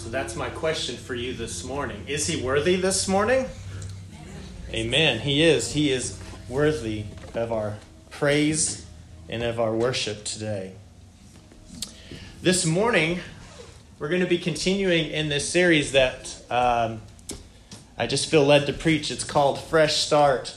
So 0.00 0.08
that's 0.08 0.34
my 0.34 0.48
question 0.48 0.96
for 0.96 1.14
you 1.14 1.34
this 1.34 1.62
morning. 1.62 2.02
Is 2.08 2.26
he 2.26 2.42
worthy 2.42 2.76
this 2.76 3.06
morning? 3.06 3.44
Amen. 4.72 5.18
He 5.18 5.42
is. 5.42 5.72
He 5.72 5.92
is 5.92 6.18
worthy 6.48 7.04
of 7.34 7.52
our 7.52 7.76
praise 8.08 8.86
and 9.28 9.42
of 9.42 9.60
our 9.60 9.74
worship 9.74 10.24
today. 10.24 10.72
This 12.40 12.64
morning, 12.64 13.20
we're 13.98 14.08
going 14.08 14.22
to 14.22 14.26
be 14.26 14.38
continuing 14.38 15.10
in 15.10 15.28
this 15.28 15.46
series 15.46 15.92
that 15.92 16.34
um, 16.48 17.02
I 17.98 18.06
just 18.06 18.30
feel 18.30 18.46
led 18.46 18.66
to 18.68 18.72
preach. 18.72 19.10
It's 19.10 19.22
called 19.22 19.60
Fresh 19.60 19.96
Start. 19.96 20.56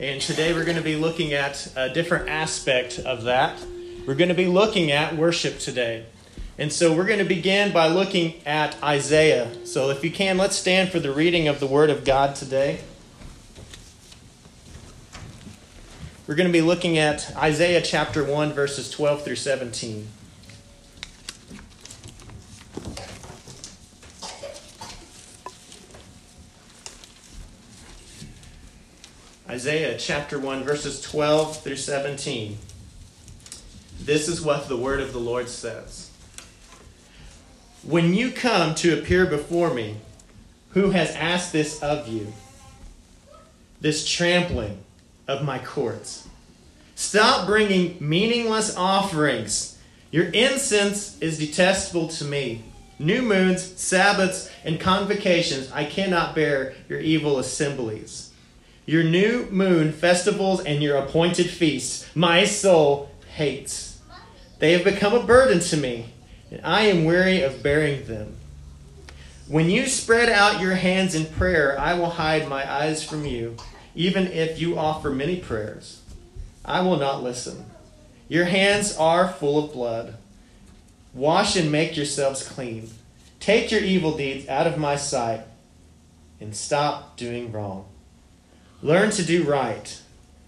And 0.00 0.20
today 0.20 0.52
we're 0.52 0.64
going 0.64 0.78
to 0.78 0.82
be 0.82 0.96
looking 0.96 1.32
at 1.32 1.72
a 1.76 1.90
different 1.90 2.28
aspect 2.28 2.98
of 2.98 3.22
that. 3.22 3.56
We're 4.04 4.16
going 4.16 4.30
to 4.30 4.34
be 4.34 4.48
looking 4.48 4.90
at 4.90 5.16
worship 5.16 5.60
today. 5.60 6.06
And 6.56 6.72
so 6.72 6.94
we're 6.94 7.06
going 7.06 7.18
to 7.18 7.24
begin 7.24 7.72
by 7.72 7.88
looking 7.88 8.40
at 8.46 8.80
Isaiah. 8.80 9.66
So 9.66 9.90
if 9.90 10.04
you 10.04 10.10
can, 10.10 10.38
let's 10.38 10.54
stand 10.54 10.90
for 10.90 11.00
the 11.00 11.12
reading 11.12 11.48
of 11.48 11.58
the 11.58 11.66
Word 11.66 11.90
of 11.90 12.04
God 12.04 12.36
today. 12.36 12.80
We're 16.28 16.36
going 16.36 16.48
to 16.48 16.52
be 16.52 16.62
looking 16.62 16.96
at 16.96 17.36
Isaiah 17.36 17.82
chapter 17.82 18.22
1, 18.22 18.52
verses 18.52 18.88
12 18.88 19.24
through 19.24 19.36
17. 19.36 20.08
Isaiah 29.48 29.98
chapter 29.98 30.38
1, 30.38 30.62
verses 30.62 31.00
12 31.02 31.62
through 31.62 31.76
17. 31.76 32.58
This 34.00 34.28
is 34.28 34.40
what 34.40 34.68
the 34.68 34.76
word 34.76 35.00
of 35.00 35.12
the 35.12 35.20
Lord 35.20 35.48
says. 35.48 36.10
When 37.86 38.14
you 38.14 38.30
come 38.30 38.74
to 38.76 38.98
appear 38.98 39.26
before 39.26 39.74
me, 39.74 39.96
who 40.70 40.90
has 40.90 41.14
asked 41.16 41.52
this 41.52 41.82
of 41.82 42.08
you? 42.08 42.32
This 43.78 44.08
trampling 44.08 44.78
of 45.28 45.44
my 45.44 45.58
courts. 45.58 46.26
Stop 46.94 47.46
bringing 47.46 47.98
meaningless 48.00 48.74
offerings. 48.74 49.76
Your 50.10 50.24
incense 50.28 51.20
is 51.20 51.38
detestable 51.38 52.08
to 52.08 52.24
me. 52.24 52.64
New 52.98 53.20
moons, 53.20 53.78
Sabbaths, 53.78 54.50
and 54.64 54.80
convocations, 54.80 55.70
I 55.70 55.84
cannot 55.84 56.34
bear 56.34 56.72
your 56.88 57.00
evil 57.00 57.38
assemblies. 57.38 58.30
Your 58.86 59.04
new 59.04 59.46
moon 59.50 59.92
festivals 59.92 60.64
and 60.64 60.82
your 60.82 60.96
appointed 60.96 61.50
feasts, 61.50 62.06
my 62.14 62.46
soul 62.46 63.10
hates. 63.34 64.00
They 64.58 64.72
have 64.72 64.84
become 64.84 65.12
a 65.12 65.22
burden 65.22 65.60
to 65.60 65.76
me 65.76 66.13
and 66.54 66.64
I 66.64 66.82
am 66.82 67.04
weary 67.04 67.42
of 67.42 67.64
bearing 67.64 68.06
them. 68.06 68.36
When 69.48 69.68
you 69.68 69.86
spread 69.86 70.28
out 70.28 70.60
your 70.60 70.76
hands 70.76 71.14
in 71.16 71.26
prayer, 71.26 71.76
I 71.78 71.94
will 71.94 72.10
hide 72.10 72.48
my 72.48 72.70
eyes 72.70 73.02
from 73.02 73.26
you, 73.26 73.56
even 73.96 74.28
if 74.28 74.60
you 74.60 74.78
offer 74.78 75.10
many 75.10 75.36
prayers. 75.36 76.00
I 76.64 76.80
will 76.82 76.96
not 76.96 77.24
listen. 77.24 77.66
Your 78.28 78.44
hands 78.44 78.96
are 78.96 79.28
full 79.28 79.64
of 79.64 79.72
blood. 79.72 80.14
Wash 81.12 81.56
and 81.56 81.72
make 81.72 81.96
yourselves 81.96 82.46
clean. 82.46 82.88
Take 83.40 83.72
your 83.72 83.82
evil 83.82 84.16
deeds 84.16 84.48
out 84.48 84.68
of 84.68 84.78
my 84.78 84.94
sight 84.94 85.40
and 86.40 86.54
stop 86.54 87.16
doing 87.16 87.50
wrong. 87.50 87.86
Learn 88.80 89.10
to 89.10 89.24
do 89.24 89.42
right. 89.42 90.00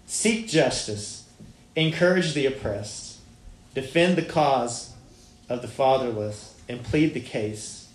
Seek 0.05 0.47
justice. 0.47 1.27
Encourage 1.75 2.33
the 2.33 2.45
oppressed. 2.45 3.17
Defend 3.75 4.15
the 4.15 4.23
cause 4.23 4.93
of 5.49 5.61
the 5.61 5.67
fatherless 5.67 6.55
and 6.67 6.83
plead 6.83 7.13
the 7.13 7.21
case 7.21 7.87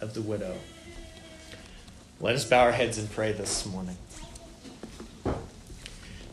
of 0.00 0.14
the 0.14 0.22
widow. 0.22 0.56
Let 2.20 2.34
us 2.34 2.44
bow 2.44 2.64
our 2.64 2.72
heads 2.72 2.98
and 2.98 3.10
pray 3.10 3.32
this 3.32 3.66
morning. 3.66 3.96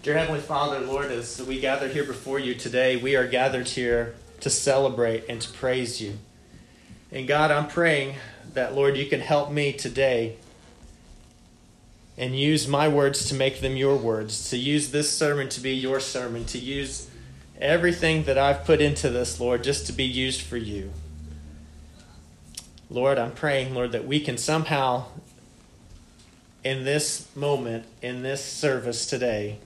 Dear 0.04 0.18
Heavenly 0.18 0.42
Father, 0.42 0.80
Lord, 0.80 1.12
as 1.12 1.42
we 1.42 1.60
gather 1.60 1.88
here 1.88 2.04
before 2.04 2.40
you 2.40 2.54
today, 2.54 2.96
we 2.96 3.16
are 3.16 3.28
gathered 3.28 3.68
here 3.70 4.16
to 4.42 4.50
celebrate 4.50 5.26
and 5.28 5.42
to 5.42 5.52
praise 5.52 6.00
you. 6.00 6.20
And 7.12 7.28
God, 7.28 7.52
I'm 7.52 7.68
praying 7.68 8.16
that, 8.54 8.76
Lord, 8.76 8.98
you 8.98 9.06
can 9.06 9.22
help 9.22 9.52
me 9.52 9.74
today 9.74 10.38
and 12.18 12.38
use 12.38 12.68
my 12.68 12.88
words 12.88 13.28
to 13.30 13.36
make 13.36 13.62
them 13.62 13.76
your 13.76 13.96
words, 13.96 14.50
to 14.50 14.58
use 14.58 14.92
this 14.92 15.12
sermon 15.12 15.50
to 15.50 15.60
be 15.60 15.74
your 15.74 16.00
sermon, 16.00 16.46
to 16.46 16.58
use 16.58 17.10
everything 17.60 18.24
that 18.24 18.38
I've 18.38 18.66
put 18.66 18.82
into 18.82 19.10
this, 19.10 19.40
Lord, 19.40 19.64
just 19.64 19.88
to 19.88 19.94
be 19.94 20.04
used 20.04 20.42
for 20.42 20.58
you. 20.58 20.92
Lord, 22.90 23.18
I'm 23.18 23.32
praying, 23.32 23.74
Lord, 23.74 23.92
that 23.92 24.06
we 24.06 24.20
can 24.20 24.38
somehow, 24.38 25.06
in 26.64 26.86
this 26.86 27.28
moment, 27.36 27.86
in 28.02 28.24
this 28.24 28.44
service 28.44 29.06
today, 29.06 29.58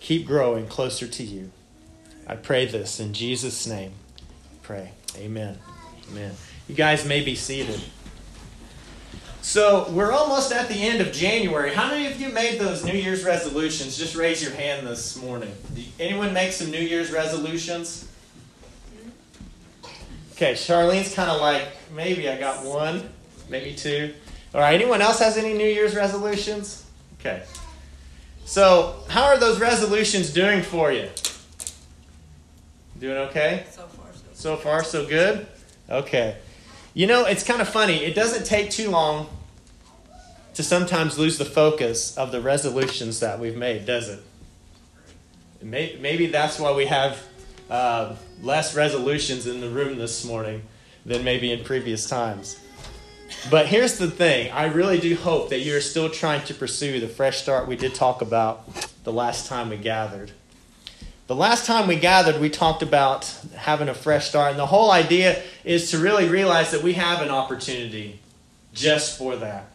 keep 0.00 0.26
growing 0.26 0.66
closer 0.66 1.06
to 1.06 1.22
you. 1.22 1.50
I 2.26 2.36
pray 2.36 2.66
this 2.66 3.00
in 3.00 3.14
Jesus' 3.14 3.66
name. 3.66 3.92
Pray. 4.62 4.92
Amen. 5.16 5.58
Amen. 6.10 6.32
You 6.68 6.74
guys 6.74 7.06
may 7.06 7.22
be 7.22 7.34
seated. 7.34 7.80
So 9.46 9.88
we're 9.90 10.10
almost 10.10 10.50
at 10.50 10.66
the 10.66 10.74
end 10.74 11.00
of 11.00 11.12
January. 11.12 11.72
How 11.72 11.88
many 11.88 12.08
of 12.08 12.20
you 12.20 12.30
made 12.30 12.58
those 12.58 12.84
New 12.84 12.92
Year's 12.92 13.22
resolutions? 13.24 13.96
Just 13.96 14.16
raise 14.16 14.42
your 14.42 14.50
hand 14.50 14.84
this 14.84 15.16
morning. 15.22 15.54
Did 15.72 15.84
anyone 16.00 16.32
make 16.32 16.50
some 16.50 16.72
New 16.72 16.80
Year's 16.80 17.12
resolutions? 17.12 18.08
Okay, 20.32 20.54
Charlene's 20.54 21.14
kind 21.14 21.30
of 21.30 21.40
like, 21.40 21.68
maybe 21.94 22.28
I 22.28 22.36
got 22.36 22.64
one, 22.64 23.08
maybe 23.48 23.72
two. 23.72 24.12
All 24.52 24.60
right, 24.60 24.74
anyone 24.74 25.00
else 25.00 25.20
has 25.20 25.36
any 25.36 25.52
New 25.52 25.68
Year's 25.68 25.94
resolutions? 25.94 26.84
Okay. 27.20 27.44
So, 28.46 28.96
how 29.08 29.26
are 29.26 29.38
those 29.38 29.60
resolutions 29.60 30.30
doing 30.30 30.60
for 30.60 30.90
you? 30.90 31.08
Doing 32.98 33.16
okay? 33.28 33.64
So 33.70 33.82
far, 33.82 34.06
so, 34.12 34.22
so 34.32 34.56
far, 34.56 34.82
so 34.82 35.06
good? 35.06 35.46
Okay. 35.88 36.36
You 36.94 37.06
know, 37.06 37.26
it's 37.26 37.44
kind 37.44 37.60
of 37.60 37.68
funny. 37.68 38.04
It 38.04 38.16
doesn't 38.16 38.44
take 38.44 38.70
too 38.70 38.90
long 38.90 39.28
to 40.56 40.62
sometimes 40.62 41.18
lose 41.18 41.36
the 41.36 41.44
focus 41.44 42.16
of 42.16 42.32
the 42.32 42.40
resolutions 42.40 43.20
that 43.20 43.38
we've 43.38 43.56
made, 43.56 43.84
does 43.84 44.08
it? 44.08 44.20
Maybe 45.62 46.26
that's 46.26 46.58
why 46.58 46.72
we 46.72 46.86
have 46.86 47.22
uh, 47.68 48.16
less 48.42 48.74
resolutions 48.74 49.46
in 49.46 49.60
the 49.60 49.68
room 49.68 49.98
this 49.98 50.24
morning 50.24 50.62
than 51.04 51.24
maybe 51.24 51.52
in 51.52 51.62
previous 51.62 52.08
times. 52.08 52.58
But 53.50 53.66
here's 53.66 53.98
the 53.98 54.10
thing 54.10 54.50
I 54.50 54.66
really 54.66 54.98
do 54.98 55.14
hope 55.14 55.50
that 55.50 55.58
you're 55.58 55.82
still 55.82 56.08
trying 56.08 56.42
to 56.46 56.54
pursue 56.54 57.00
the 57.00 57.08
fresh 57.08 57.42
start 57.42 57.68
we 57.68 57.76
did 57.76 57.94
talk 57.94 58.22
about 58.22 58.66
the 59.04 59.12
last 59.12 59.48
time 59.48 59.68
we 59.68 59.76
gathered. 59.76 60.30
The 61.26 61.36
last 61.36 61.66
time 61.66 61.86
we 61.86 61.96
gathered, 61.96 62.40
we 62.40 62.48
talked 62.48 62.82
about 62.82 63.26
having 63.56 63.90
a 63.90 63.94
fresh 63.94 64.28
start, 64.28 64.52
and 64.52 64.58
the 64.58 64.66
whole 64.66 64.90
idea 64.90 65.42
is 65.64 65.90
to 65.90 65.98
really 65.98 66.28
realize 66.28 66.70
that 66.70 66.82
we 66.82 66.94
have 66.94 67.20
an 67.20 67.30
opportunity 67.30 68.20
just 68.72 69.18
for 69.18 69.36
that 69.36 69.66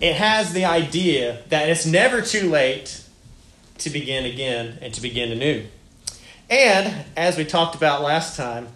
it 0.00 0.14
has 0.14 0.52
the 0.52 0.64
idea 0.64 1.38
that 1.48 1.68
it's 1.68 1.86
never 1.86 2.22
too 2.22 2.48
late 2.48 3.02
to 3.78 3.90
begin 3.90 4.24
again 4.24 4.78
and 4.80 4.94
to 4.94 5.02
begin 5.02 5.32
anew. 5.32 5.64
And 6.50 7.04
as 7.16 7.36
we 7.36 7.44
talked 7.44 7.74
about 7.74 8.02
last 8.02 8.36
time, 8.36 8.68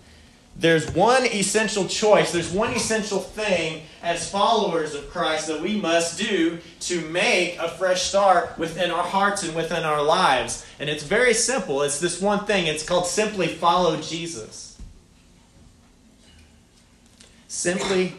there's 0.55 0.91
one 0.93 1.25
essential 1.25 1.87
choice, 1.87 2.31
there's 2.31 2.53
one 2.53 2.73
essential 2.73 3.21
thing 3.21 3.83
as 4.03 4.29
followers 4.29 4.95
of 4.95 5.09
Christ 5.11 5.47
that 5.47 5.63
we 5.63 5.77
must 5.77 6.19
do 6.19 6.59
to 6.81 7.01
make 7.09 7.57
a 7.59 7.69
fresh 7.69 8.03
start 8.03 8.59
within 8.59 8.91
our 8.91 9.03
hearts 9.03 9.45
and 9.45 9.55
within 9.55 9.85
our 9.85 10.03
lives. 10.03 10.67
And 10.79 10.91
it's 10.91 11.05
very 11.05 11.33
simple. 11.33 11.83
It's 11.83 12.01
this 12.01 12.21
one 12.21 12.45
thing. 12.45 12.67
It's 12.67 12.85
called 12.85 13.07
simply 13.07 13.47
follow 13.47 13.99
Jesus. 14.01 14.79
Simply 17.49 18.15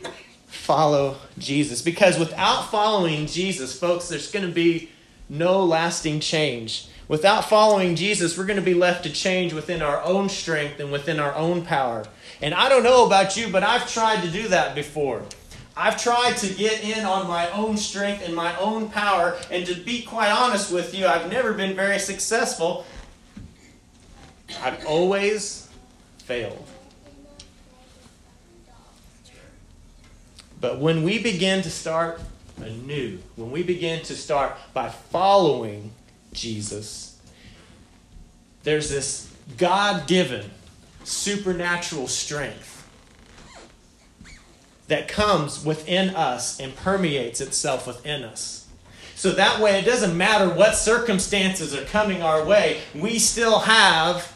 follow 0.54 1.18
Jesus. 1.38 1.82
Because 1.82 2.18
without 2.18 2.70
following 2.70 3.26
Jesus, 3.28 3.78
folks, 3.78 4.08
there's 4.08 4.32
going 4.32 4.46
to 4.46 4.52
be 4.52 4.90
no 5.30 5.64
lasting 5.64 6.20
change. 6.20 6.88
Without 7.08 7.50
following 7.50 7.96
Jesus, 7.96 8.38
we're 8.38 8.46
going 8.46 8.60
to 8.60 8.66
be 8.66 8.74
left 8.74 9.04
to 9.04 9.12
change 9.12 9.52
within 9.52 9.82
our 9.82 10.02
own 10.04 10.30
strength 10.30 10.80
and 10.80 10.92
within 10.92 11.20
our 11.20 11.36
own 11.36 11.66
power. 11.66 12.06
And 12.42 12.54
I 12.54 12.70
don't 12.70 12.84
know 12.84 13.06
about 13.06 13.36
you, 13.36 13.50
but 13.50 13.64
I've 13.64 13.92
tried 13.92 14.22
to 14.24 14.32
do 14.32 14.48
that 14.50 14.74
before. 14.74 15.24
I've 15.76 16.02
tried 16.02 16.38
to 16.38 16.54
get 16.54 16.84
in 16.84 17.04
on 17.04 17.28
my 17.28 17.50
own 17.52 17.78
strength 17.78 18.24
and 18.24 18.36
my 18.36 18.58
own 18.60 18.90
power, 18.90 19.38
and 19.50 19.66
to 19.66 19.76
be 19.76 20.04
quite 20.04 20.30
honest 20.30 20.72
with 20.72 20.94
you, 20.94 21.08
I've 21.08 21.32
never 21.32 21.54
been 21.54 21.76
very 21.76 22.00
successful. 22.00 22.86
I've 24.62 24.86
always 24.86 25.68
failed. 26.20 26.68
But 30.64 30.80
when 30.80 31.04
we 31.04 31.22
begin 31.22 31.62
to 31.64 31.70
start 31.70 32.22
anew, 32.56 33.20
when 33.36 33.52
we 33.52 33.64
begin 33.64 34.02
to 34.04 34.16
start 34.16 34.56
by 34.74 34.88
following 34.88 35.92
Jesus, 36.32 37.20
there's 38.64 38.90
this 38.90 39.30
God 39.58 40.08
given 40.08 40.50
supernatural 41.04 42.08
strength 42.08 42.90
that 44.88 45.10
comes 45.10 45.66
within 45.66 46.12
us 46.12 46.62
and 46.62 46.74
permeates 46.78 47.42
itself 47.42 47.86
within 47.86 48.24
us. 48.24 48.66
So 49.16 49.32
that 49.32 49.60
way, 49.60 49.78
it 49.80 49.84
doesn't 49.84 50.16
matter 50.16 50.48
what 50.48 50.78
circumstances 50.78 51.76
are 51.76 51.84
coming 51.84 52.22
our 52.22 52.46
way, 52.46 52.80
we 52.96 53.20
still 53.20 53.60
have 53.60 54.34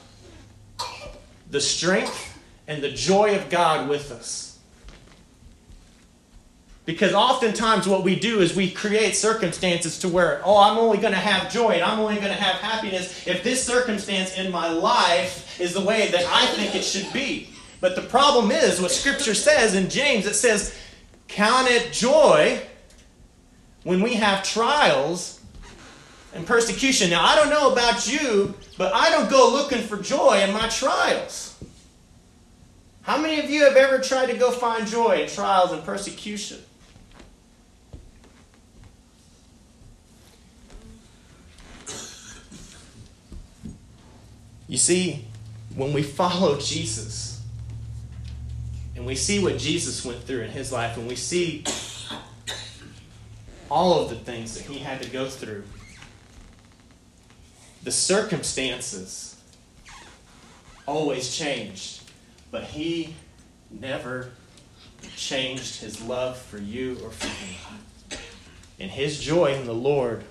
the 1.49 1.61
strength 1.61 2.37
and 2.67 2.83
the 2.83 2.91
joy 2.91 3.37
of 3.37 3.49
God 3.49 3.87
with 3.87 4.11
us. 4.11 4.46
Because 6.87 7.13
oftentimes 7.13 7.85
what 7.85 8.03
we 8.05 8.15
do 8.15 8.39
is 8.39 8.55
we 8.55 8.71
create 8.71 9.13
circumstances 9.13 9.99
to 9.99 10.07
where, 10.07 10.41
oh, 10.45 10.57
I'm 10.57 10.77
only 10.77 10.97
going 10.97 11.11
to 11.11 11.19
have 11.19 11.51
joy 11.51 11.71
and 11.71 11.83
I'm 11.83 11.99
only 11.99 12.15
going 12.15 12.29
to 12.29 12.33
have 12.33 12.61
happiness 12.61 13.27
if 13.27 13.43
this 13.43 13.61
circumstance 13.61 14.37
in 14.37 14.49
my 14.53 14.69
life 14.69 15.59
is 15.59 15.73
the 15.73 15.81
way 15.81 16.07
that 16.11 16.23
I 16.25 16.45
think 16.45 16.75
it 16.75 16.85
should 16.85 17.11
be. 17.11 17.49
But 17.81 17.97
the 17.97 18.03
problem 18.03 18.51
is 18.51 18.79
what 18.79 18.91
Scripture 18.91 19.33
says 19.33 19.75
in 19.75 19.89
James 19.89 20.25
it 20.25 20.35
says, 20.35 20.79
count 21.27 21.69
it 21.69 21.91
joy 21.91 22.61
when 23.83 24.01
we 24.01 24.13
have 24.13 24.41
trials 24.41 25.41
and 26.33 26.47
persecution. 26.47 27.09
Now, 27.09 27.25
I 27.25 27.35
don't 27.35 27.49
know 27.49 27.69
about 27.69 28.09
you, 28.09 28.55
but 28.77 28.93
I 28.95 29.09
don't 29.09 29.29
go 29.29 29.51
looking 29.51 29.81
for 29.81 29.97
joy 29.97 30.41
in 30.41 30.53
my 30.53 30.69
trials. 30.69 31.61
How 33.01 33.17
many 33.17 33.41
of 33.41 33.49
you 33.49 33.65
have 33.65 33.75
ever 33.75 33.99
tried 33.99 34.27
to 34.27 34.37
go 34.37 34.51
find 34.51 34.87
joy 34.87 35.23
in 35.23 35.27
trials 35.27 35.73
and 35.73 35.83
persecution? 35.83 36.59
You 44.67 44.77
see, 44.77 45.25
when 45.75 45.93
we 45.93 46.03
follow 46.03 46.59
Jesus 46.59 47.41
and 48.95 49.05
we 49.05 49.15
see 49.15 49.41
what 49.41 49.57
Jesus 49.57 50.03
went 50.03 50.23
through 50.23 50.41
in 50.41 50.49
his 50.49 50.71
life, 50.71 50.97
and 50.97 51.07
we 51.07 51.15
see 51.15 51.63
all 53.69 54.01
of 54.01 54.09
the 54.09 54.15
things 54.15 54.55
that 54.55 54.63
he 54.65 54.79
had 54.79 55.01
to 55.03 55.09
go 55.09 55.27
through, 55.27 55.63
the 57.83 57.91
circumstances 57.91 59.41
always 60.85 61.35
changed, 61.35 62.01
but 62.51 62.63
he 62.63 63.15
never 63.69 64.31
changed 65.15 65.79
his 65.79 66.01
love 66.01 66.37
for 66.37 66.57
you 66.57 66.97
or 67.03 67.11
for 67.11 67.27
me. 67.27 68.19
And 68.79 68.91
his 68.91 69.19
joy 69.19 69.53
in 69.53 69.65
the 69.65 69.73
Lord 69.73 70.23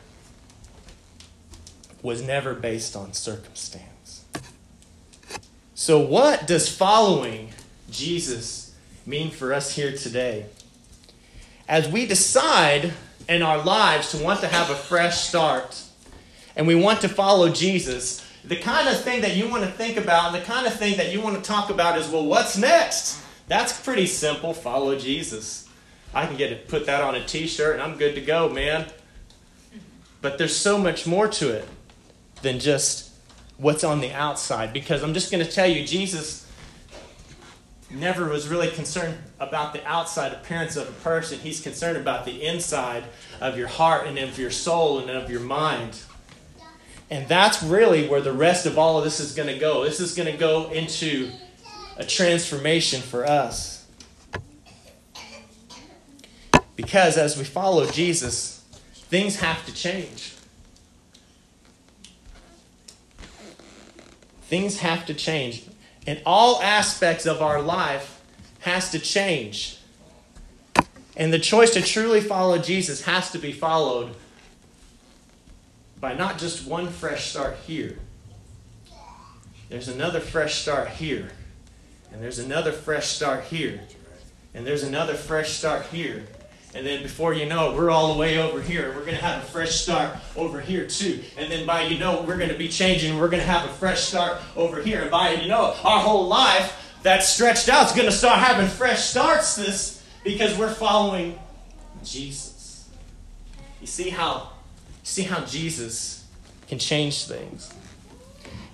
was 2.03 2.23
never 2.23 2.55
based 2.55 2.95
on 2.95 3.13
circumstance. 3.13 3.96
So, 5.79 6.01
what 6.01 6.47
does 6.47 6.75
following 6.75 7.51
Jesus 7.91 8.75
mean 9.05 9.31
for 9.31 9.53
us 9.53 9.77
here 9.77 9.95
today? 9.95 10.47
As 11.69 11.87
we 11.87 12.07
decide 12.07 12.95
in 13.29 13.43
our 13.43 13.63
lives 13.63 14.13
to 14.13 14.25
want 14.25 14.41
to 14.41 14.47
have 14.47 14.71
a 14.71 14.75
fresh 14.75 15.19
start 15.29 15.83
and 16.57 16.67
we 16.67 16.75
want 16.75 17.03
to 17.03 17.11
follow 17.11 17.51
Jesus, 17.51 18.27
the 18.43 18.57
kind 18.57 18.89
of 18.89 18.99
thing 19.03 19.21
that 19.21 19.37
you 19.37 19.51
want 19.51 19.65
to 19.65 19.71
think 19.71 19.99
about, 19.99 20.33
and 20.33 20.43
the 20.43 20.47
kind 20.47 20.67
of 20.67 20.73
thing 20.73 20.97
that 20.97 21.13
you 21.13 21.21
want 21.21 21.37
to 21.37 21.43
talk 21.43 21.69
about 21.69 21.99
is 21.99 22.09
well, 22.09 22.25
what's 22.25 22.57
next? 22.57 23.21
That's 23.47 23.79
pretty 23.79 24.07
simple. 24.07 24.55
Follow 24.55 24.99
Jesus. 24.99 25.69
I 26.15 26.25
can 26.25 26.39
get 26.39 26.53
it, 26.53 26.69
put 26.69 26.87
that 26.87 27.03
on 27.03 27.17
a 27.17 27.27
t 27.27 27.47
shirt 27.47 27.75
and 27.75 27.83
I'm 27.83 27.99
good 27.99 28.15
to 28.15 28.23
go, 28.23 28.49
man. 28.49 28.87
But 30.23 30.39
there's 30.39 30.57
so 30.57 30.79
much 30.79 31.07
more 31.07 31.29
to 31.29 31.51
it 31.51 31.69
than 32.41 32.61
just 32.61 33.11
what's 33.59 33.85
on 33.85 34.01
the 34.01 34.13
outside. 34.13 34.73
Because 34.73 35.03
I'm 35.03 35.15
just 35.15 35.31
going 35.31 35.45
to 35.45 35.51
tell 35.51 35.67
you, 35.67 35.87
Jesus 35.87 36.51
never 37.91 38.29
was 38.29 38.49
really 38.49 38.71
concerned 38.71 39.17
about 39.39 39.73
the 39.73 39.85
outside 39.87 40.33
appearance 40.33 40.77
of 40.77 40.89
a 40.89 40.93
person. 41.03 41.39
He's 41.39 41.61
concerned 41.61 41.97
about 41.97 42.25
the 42.25 42.43
inside 42.43 43.05
of 43.41 43.57
your 43.57 43.69
heart 43.69 44.07
and 44.07 44.19
of 44.19 44.39
your 44.39 44.51
soul 44.51 44.99
and 44.99 45.11
of 45.11 45.31
your 45.31 45.41
mind. 45.41 46.01
And 47.11 47.29
that's 47.29 47.63
really 47.63 48.09
where 48.09 48.21
the 48.21 48.33
rest 48.33 48.67
of 48.67 48.79
all 48.79 48.99
of 48.99 49.05
this 49.05 49.21
is 49.21 49.35
going 49.35 49.49
to 49.49 49.59
go. 49.59 49.85
This 49.85 50.01
is 50.01 50.15
going 50.15 50.31
to 50.31 50.37
go 50.37 50.71
into 50.71 51.31
a 51.97 52.05
transformation 52.05 53.01
for 53.01 53.25
us. 53.25 53.87
Because 56.75 57.17
as 57.17 57.39
we 57.39 57.45
follow 57.45 57.87
Jesus, 57.87 58.65
things 59.09 59.37
have 59.41 59.65
to 59.67 59.73
change. 59.73 60.36
Things 64.49 64.81
have 64.81 65.07
to 65.07 65.15
change. 65.15 65.65
And 66.07 66.21
all 66.25 66.63
aspects 66.63 67.27
of 67.27 67.43
our 67.43 67.61
life 67.61 68.21
has 68.61 68.91
to 68.91 68.99
change. 68.99 69.79
And 71.17 71.33
the 71.33 71.39
choice 71.39 71.71
to 71.71 71.83
truly 71.83 72.21
follow 72.21 72.59
Jesus 72.59 73.03
has 73.03 73.31
to 73.33 73.39
be 73.39 73.53
followed 73.53 74.15
by 75.99 76.15
not 76.15 76.39
just 76.39 76.67
one 76.67 76.89
fresh 76.89 77.31
start 77.31 77.57
here. 77.67 77.99
There's 79.69 79.89
another 79.89 80.21
fresh 80.21 80.55
start 80.55 80.91
here. 80.91 81.31
And 82.13 82.23
there's 82.23 82.39
another 82.39 82.71
fresh 82.71 83.09
start 83.09 83.45
here. 83.45 83.81
And 84.55 84.67
there's 84.67 84.85
another 84.85 85.15
fresh 85.15 85.51
start 85.55 85.87
here. 85.87 86.27
And 86.77 86.87
then 86.87 87.03
before 87.03 87.33
you 87.33 87.47
know 87.47 87.71
it, 87.71 87.77
we're 87.79 87.89
all 87.89 88.13
the 88.13 88.21
way 88.21 88.37
over 88.37 88.61
here. 88.61 88.93
We're 88.95 89.07
going 89.07 89.17
to 89.17 89.25
have 89.25 89.43
a 89.43 89.47
fresh 89.47 89.71
start 89.71 90.15
over 90.37 90.61
here 90.61 90.87
too. 90.87 91.23
And 91.39 91.51
then 91.51 91.65
by 91.65 91.85
you 91.85 91.99
know, 91.99 92.21
we're 92.21 92.37
going 92.37 92.51
to 92.51 92.59
be 92.59 92.69
changing. 92.69 93.19
We're 93.19 93.31
going 93.31 93.41
to 93.41 93.49
have 93.49 93.65
a 93.65 93.73
fresh 93.73 94.03
start 94.03 94.43
over 94.57 94.83
here. 94.83 95.01
And 95.01 95.11
by 95.11 95.31
you 95.31 95.49
know, 95.49 95.75
our 95.83 96.01
whole 96.01 96.29
life 96.29 96.99
that's 97.03 97.31
stretched 97.31 97.71
out 97.71 97.87
is 97.87 97.93
going 97.93 98.05
to 98.05 98.13
start 98.13 98.41
having 98.41 98.69
fresh 98.69 99.05
starts 99.05 99.57
this 99.57 100.05
because 100.23 100.59
we're 100.59 100.73
following 100.73 101.39
Jesus. 102.05 102.87
You 103.81 103.87
see 103.87 104.11
how 104.11 104.51
you 104.89 105.05
see 105.05 105.23
how 105.23 105.47
Jesus 105.47 106.27
can 106.69 106.79
change 106.79 107.25
things. 107.25 107.73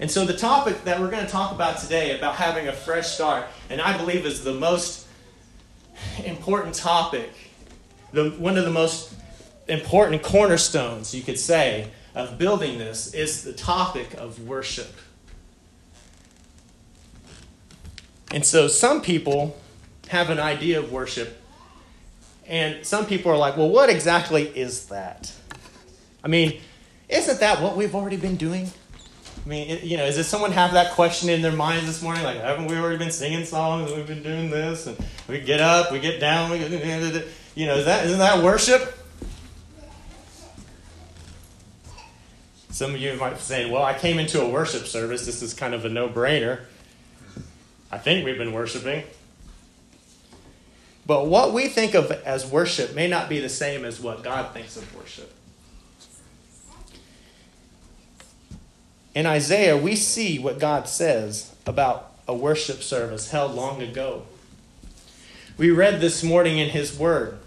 And 0.00 0.10
so 0.10 0.25
the 0.25 0.37
topic 0.37 0.82
that 0.82 0.99
we're 0.99 1.10
going 1.10 1.25
to 1.25 1.31
talk 1.31 1.52
about 1.52 1.78
today 1.78 2.19
about 2.19 2.34
having 2.34 2.66
a 2.66 2.72
fresh 2.72 3.06
start, 3.06 3.46
and 3.70 3.81
I 3.81 3.96
believe 3.96 4.26
is 4.26 4.43
the 4.43 4.54
most 4.54 5.06
important 6.25 6.75
topic 6.75 7.31
the, 8.12 8.31
one 8.31 8.56
of 8.59 8.64
the 8.64 8.70
most 8.70 9.14
important 9.69 10.23
cornerstones, 10.23 11.14
you 11.14 11.23
could 11.23 11.38
say, 11.38 11.91
of 12.14 12.38
building 12.38 12.79
this 12.79 13.14
is 13.14 13.43
the 13.43 13.53
topic 13.53 14.14
of 14.14 14.41
worship. 14.47 14.93
And 18.32 18.44
so 18.44 18.69
some 18.69 19.03
people 19.03 19.59
have 20.09 20.31
an 20.31 20.38
idea 20.38 20.78
of 20.78 20.92
worship, 20.92 21.40
and 22.47 22.85
some 22.85 23.07
people 23.07 23.31
are 23.33 23.37
like, 23.37 23.57
well, 23.57 23.71
what 23.71 23.88
exactly 23.88 24.45
is 24.45 24.87
that? 24.87 25.33
I 26.25 26.28
mean, 26.28 26.61
isn't 27.09 27.40
that 27.40 27.61
what 27.61 27.76
we've 27.76 27.95
already 27.95 28.16
been 28.16 28.37
doing? 28.37 28.71
I 29.45 29.49
mean, 29.49 29.81
you 29.83 29.97
know, 29.97 30.11
does 30.11 30.26
someone 30.28 30.52
have 30.52 30.73
that 30.73 30.92
question 30.92 31.28
in 31.28 31.42
their 31.42 31.52
minds 31.52 31.87
this 31.87 32.00
morning? 32.00 32.23
Like, 32.23 32.37
haven't 32.37 32.69
we 32.69 32.76
already 32.76 32.97
been 32.97 33.11
singing 33.11 33.45
songs? 33.45 33.92
We've 33.92 34.07
been 34.07 34.23
doing 34.23 34.50
this, 34.50 34.87
and 34.87 34.97
we 35.28 35.40
get 35.40 35.61
up, 35.61 35.90
we 35.90 35.99
get 35.99 36.21
down, 36.21 36.50
we 36.50 36.59
get, 36.59 37.26
you 37.54 37.66
know, 37.66 37.76
is 37.76 37.85
that, 37.85 38.06
isn't 38.06 38.18
that 38.18 38.42
worship? 38.42 38.99
Some 42.71 42.94
of 42.94 43.00
you 43.00 43.14
might 43.14 43.35
be 43.35 43.40
saying, 43.40 43.71
well, 43.71 43.82
I 43.82 43.97
came 43.97 44.18
into 44.18 44.40
a 44.40 44.49
worship 44.49 44.87
service. 44.87 45.26
This 45.26 45.42
is 45.42 45.52
kind 45.52 45.75
of 45.75 45.85
a 45.85 45.88
no 45.88 46.09
brainer. 46.09 46.61
I 47.90 47.99
think 47.99 48.25
we've 48.25 48.38
been 48.38 48.52
worshiping. 48.52 49.04
But 51.04 51.26
what 51.26 51.52
we 51.52 51.68
think 51.68 51.94
of 51.94 52.11
as 52.11 52.47
worship 52.47 52.94
may 52.94 53.09
not 53.09 53.28
be 53.28 53.40
the 53.40 53.49
same 53.49 53.85
as 53.85 54.00
what 54.00 54.23
God 54.23 54.54
thinks 54.54 54.76
of 54.76 54.97
worship. 54.97 55.32
In 59.14 59.26
Isaiah, 59.26 59.76
we 59.76 59.94
see 59.94 60.38
what 60.38 60.59
God 60.59 60.88
says 60.88 61.54
about 61.66 62.12
a 62.26 62.35
worship 62.35 62.82
service 62.82 63.30
held 63.30 63.52
long 63.52 63.82
ago. 63.82 64.23
We 65.56 65.71
read 65.71 66.00
this 66.00 66.23
morning 66.23 66.59
in 66.59 66.71
His 66.71 66.99
Word 66.99 67.38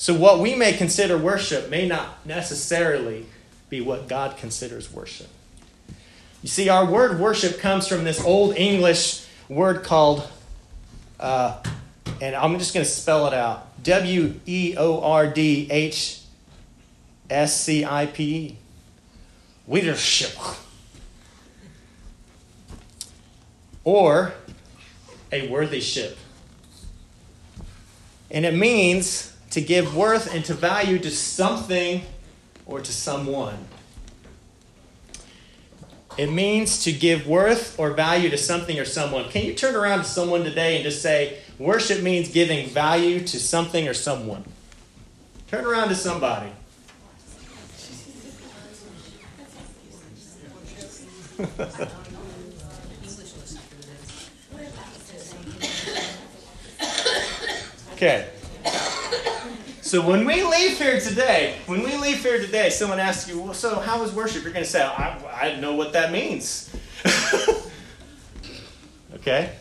so, 0.00 0.14
what 0.14 0.38
we 0.38 0.54
may 0.54 0.74
consider 0.74 1.18
worship 1.18 1.70
may 1.70 1.88
not 1.88 2.24
necessarily 2.24 3.26
be 3.68 3.80
what 3.80 4.06
God 4.06 4.36
considers 4.36 4.92
worship. 4.92 5.26
You 6.40 6.48
see, 6.48 6.68
our 6.68 6.86
word 6.86 7.18
worship 7.18 7.58
comes 7.58 7.88
from 7.88 8.04
this 8.04 8.22
old 8.22 8.56
English 8.56 9.26
word 9.48 9.82
called, 9.82 10.30
uh, 11.18 11.60
and 12.22 12.36
I'm 12.36 12.56
just 12.60 12.72
going 12.72 12.86
to 12.86 12.90
spell 12.90 13.26
it 13.26 13.34
out 13.34 13.82
W 13.82 14.38
E 14.46 14.76
O 14.78 15.00
R 15.00 15.26
D 15.26 15.66
H 15.68 16.22
S 17.28 17.60
C 17.60 17.84
I 17.84 18.06
P 18.06 18.36
E. 18.36 18.56
Leadership. 19.66 20.38
Or 23.82 24.32
a 25.32 25.48
worthy 25.48 25.80
ship. 25.80 26.16
And 28.30 28.44
it 28.44 28.54
means 28.54 29.34
to 29.50 29.60
give 29.60 29.96
worth 29.96 30.32
and 30.32 30.44
to 30.46 30.54
value 30.54 30.98
to 30.98 31.10
something 31.10 32.02
or 32.66 32.80
to 32.80 32.92
someone. 32.92 33.66
It 36.16 36.30
means 36.30 36.82
to 36.84 36.92
give 36.92 37.26
worth 37.26 37.78
or 37.78 37.92
value 37.92 38.28
to 38.30 38.36
something 38.36 38.78
or 38.78 38.84
someone. 38.84 39.28
Can 39.30 39.44
you 39.44 39.54
turn 39.54 39.76
around 39.76 39.98
to 40.00 40.04
someone 40.04 40.42
today 40.42 40.74
and 40.74 40.84
just 40.84 41.00
say, 41.00 41.38
worship 41.58 42.02
means 42.02 42.28
giving 42.28 42.68
value 42.68 43.20
to 43.20 43.38
something 43.38 43.86
or 43.86 43.94
someone? 43.94 44.44
Turn 45.46 45.64
around 45.64 45.88
to 45.88 45.94
somebody. 45.94 46.50
okay. 57.98 58.28
So 59.80 60.06
when 60.06 60.24
we 60.24 60.44
leave 60.44 60.78
here 60.78 61.00
today, 61.00 61.56
when 61.66 61.82
we 61.82 61.96
leave 61.96 62.22
here 62.22 62.38
today, 62.38 62.70
someone 62.70 63.00
asks 63.00 63.28
you, 63.28 63.40
well, 63.40 63.54
so 63.54 63.80
how 63.80 64.00
was 64.00 64.12
worship? 64.12 64.44
You're 64.44 64.52
going 64.52 64.64
to 64.64 64.70
say, 64.70 64.82
I, 64.82 65.18
I 65.32 65.60
know 65.60 65.74
what 65.74 65.92
that 65.94 66.12
means. 66.12 66.72
okay? 69.14 69.52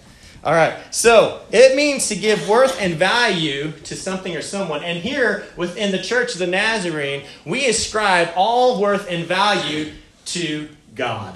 All 0.44 0.54
right. 0.54 0.78
So 0.94 1.42
it 1.52 1.76
means 1.76 2.10
to 2.10 2.16
give 2.16 2.48
worth 2.48 2.80
and 2.80 2.96
value 2.96 3.72
to 3.72 3.96
something 3.96 4.36
or 4.36 4.44
someone. 4.44 4.84
And 4.84 5.00
here 5.00 5.46
within 5.56 5.92
the 5.92 6.02
Church 6.02 6.34
of 6.34 6.40
the 6.40 6.48
Nazarene, 6.48 7.24
we 7.44 7.66
ascribe 7.66 8.30
all 8.36 8.80
worth 8.80 9.10
and 9.10 9.26
value 9.26 9.94
to 10.26 10.70
God. 10.94 11.36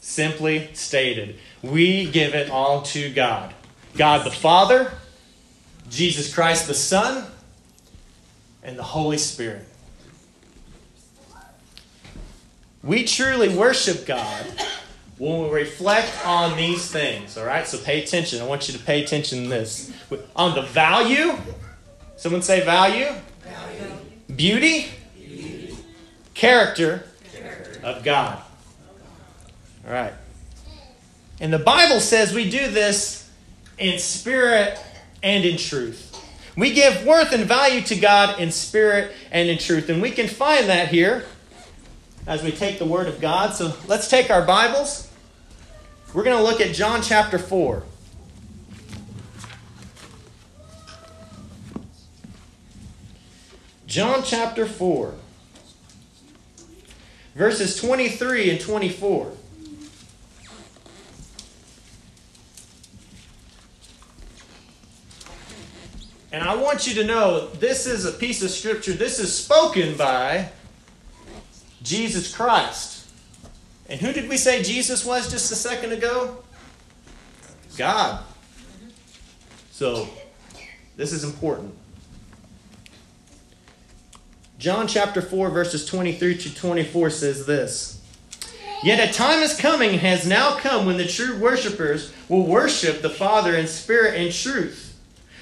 Simply 0.00 0.68
stated, 0.74 1.38
we 1.62 2.10
give 2.10 2.34
it 2.34 2.50
all 2.50 2.82
to 2.82 3.10
God. 3.10 3.54
God 3.96 4.24
the 4.24 4.30
Father, 4.30 4.92
Jesus 5.88 6.32
Christ 6.32 6.66
the 6.66 6.74
Son, 6.74 7.26
and 8.62 8.78
the 8.78 8.82
Holy 8.82 9.18
Spirit. 9.18 9.66
We 12.82 13.04
truly 13.04 13.54
worship 13.54 14.06
God 14.06 14.46
when 15.18 15.42
we 15.42 15.50
reflect 15.50 16.26
on 16.26 16.56
these 16.56 16.90
things, 16.90 17.36
all 17.36 17.44
right? 17.44 17.66
So 17.66 17.76
pay 17.76 18.02
attention. 18.02 18.40
I 18.40 18.46
want 18.46 18.68
you 18.68 18.78
to 18.78 18.82
pay 18.82 19.04
attention 19.04 19.42
to 19.44 19.48
this. 19.50 19.92
On 20.34 20.54
the 20.54 20.62
value, 20.62 21.36
someone 22.16 22.40
say 22.40 22.64
value, 22.64 23.08
value. 23.44 23.92
Beauty? 24.34 24.88
beauty, 25.14 25.76
Character, 26.32 27.04
character 27.32 27.80
of 27.84 28.02
God. 28.02 28.42
All 29.86 29.92
right. 29.92 30.14
And 31.38 31.52
the 31.52 31.58
Bible 31.58 32.00
says 32.00 32.32
we 32.32 32.48
do 32.48 32.70
this 32.70 33.19
in 33.80 33.98
spirit 33.98 34.78
and 35.22 35.44
in 35.44 35.56
truth. 35.56 36.06
We 36.56 36.72
give 36.72 37.04
worth 37.04 37.32
and 37.32 37.44
value 37.44 37.80
to 37.82 37.96
God 37.96 38.38
in 38.38 38.52
spirit 38.52 39.12
and 39.32 39.48
in 39.48 39.58
truth. 39.58 39.88
And 39.88 40.02
we 40.02 40.10
can 40.10 40.28
find 40.28 40.68
that 40.68 40.88
here 40.88 41.24
as 42.26 42.42
we 42.42 42.52
take 42.52 42.78
the 42.78 42.84
Word 42.84 43.08
of 43.08 43.20
God. 43.20 43.54
So 43.54 43.74
let's 43.86 44.08
take 44.08 44.30
our 44.30 44.44
Bibles. 44.44 45.10
We're 46.12 46.24
going 46.24 46.36
to 46.36 46.42
look 46.42 46.60
at 46.60 46.74
John 46.74 47.02
chapter 47.02 47.38
4. 47.38 47.84
John 53.86 54.22
chapter 54.22 54.66
4, 54.66 55.14
verses 57.34 57.74
23 57.74 58.50
and 58.50 58.60
24. 58.60 59.32
And 66.32 66.44
I 66.44 66.54
want 66.54 66.86
you 66.86 66.94
to 66.94 67.04
know 67.04 67.48
this 67.54 67.86
is 67.86 68.04
a 68.04 68.12
piece 68.12 68.42
of 68.42 68.50
scripture, 68.50 68.92
this 68.92 69.18
is 69.18 69.36
spoken 69.36 69.96
by 69.96 70.50
Jesus 71.82 72.34
Christ. 72.34 73.08
And 73.88 74.00
who 74.00 74.12
did 74.12 74.28
we 74.28 74.36
say 74.36 74.62
Jesus 74.62 75.04
was 75.04 75.30
just 75.30 75.50
a 75.50 75.56
second 75.56 75.92
ago? 75.92 76.44
God. 77.76 78.22
So, 79.72 80.08
this 80.96 81.12
is 81.12 81.24
important. 81.24 81.74
John 84.58 84.86
chapter 84.86 85.22
4, 85.22 85.48
verses 85.50 85.86
23 85.86 86.36
to 86.36 86.54
24 86.54 87.10
says 87.10 87.46
this 87.46 88.00
Yet 88.84 89.08
a 89.08 89.12
time 89.12 89.40
is 89.40 89.58
coming, 89.58 89.98
has 89.98 90.26
now 90.26 90.56
come, 90.56 90.86
when 90.86 90.98
the 90.98 91.06
true 91.06 91.38
worshippers 91.38 92.12
will 92.28 92.46
worship 92.46 93.02
the 93.02 93.10
Father 93.10 93.56
in 93.56 93.66
spirit 93.66 94.14
and 94.14 94.32
truth. 94.32 94.89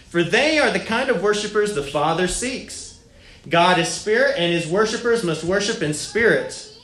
For 0.08 0.22
they 0.22 0.58
are 0.58 0.70
the 0.70 0.80
kind 0.80 1.10
of 1.10 1.22
worshippers 1.22 1.74
the 1.74 1.82
Father 1.82 2.26
seeks. 2.26 2.98
God 3.48 3.78
is 3.78 3.88
spirit, 3.88 4.34
and 4.38 4.52
his 4.52 4.66
worshippers 4.66 5.22
must 5.22 5.44
worship 5.44 5.82
in 5.82 5.94
spirit 5.94 6.76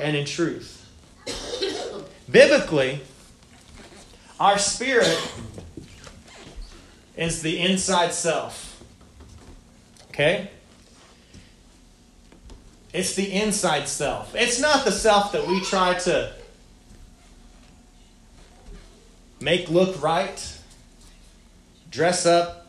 and 0.00 0.16
in 0.16 0.24
truth. 0.24 0.76
Biblically, 2.30 3.00
our 4.38 4.58
spirit 4.58 5.18
is 7.16 7.42
the 7.42 7.58
inside 7.60 8.12
self. 8.12 8.82
Okay? 10.10 10.50
It's 12.92 13.14
the 13.14 13.32
inside 13.32 13.88
self. 13.88 14.34
It's 14.34 14.60
not 14.60 14.84
the 14.84 14.92
self 14.92 15.32
that 15.32 15.46
we 15.46 15.60
try 15.60 15.94
to 16.00 16.32
make 19.40 19.70
look 19.70 20.02
right 20.02 20.59
dress 21.90 22.26
up. 22.26 22.66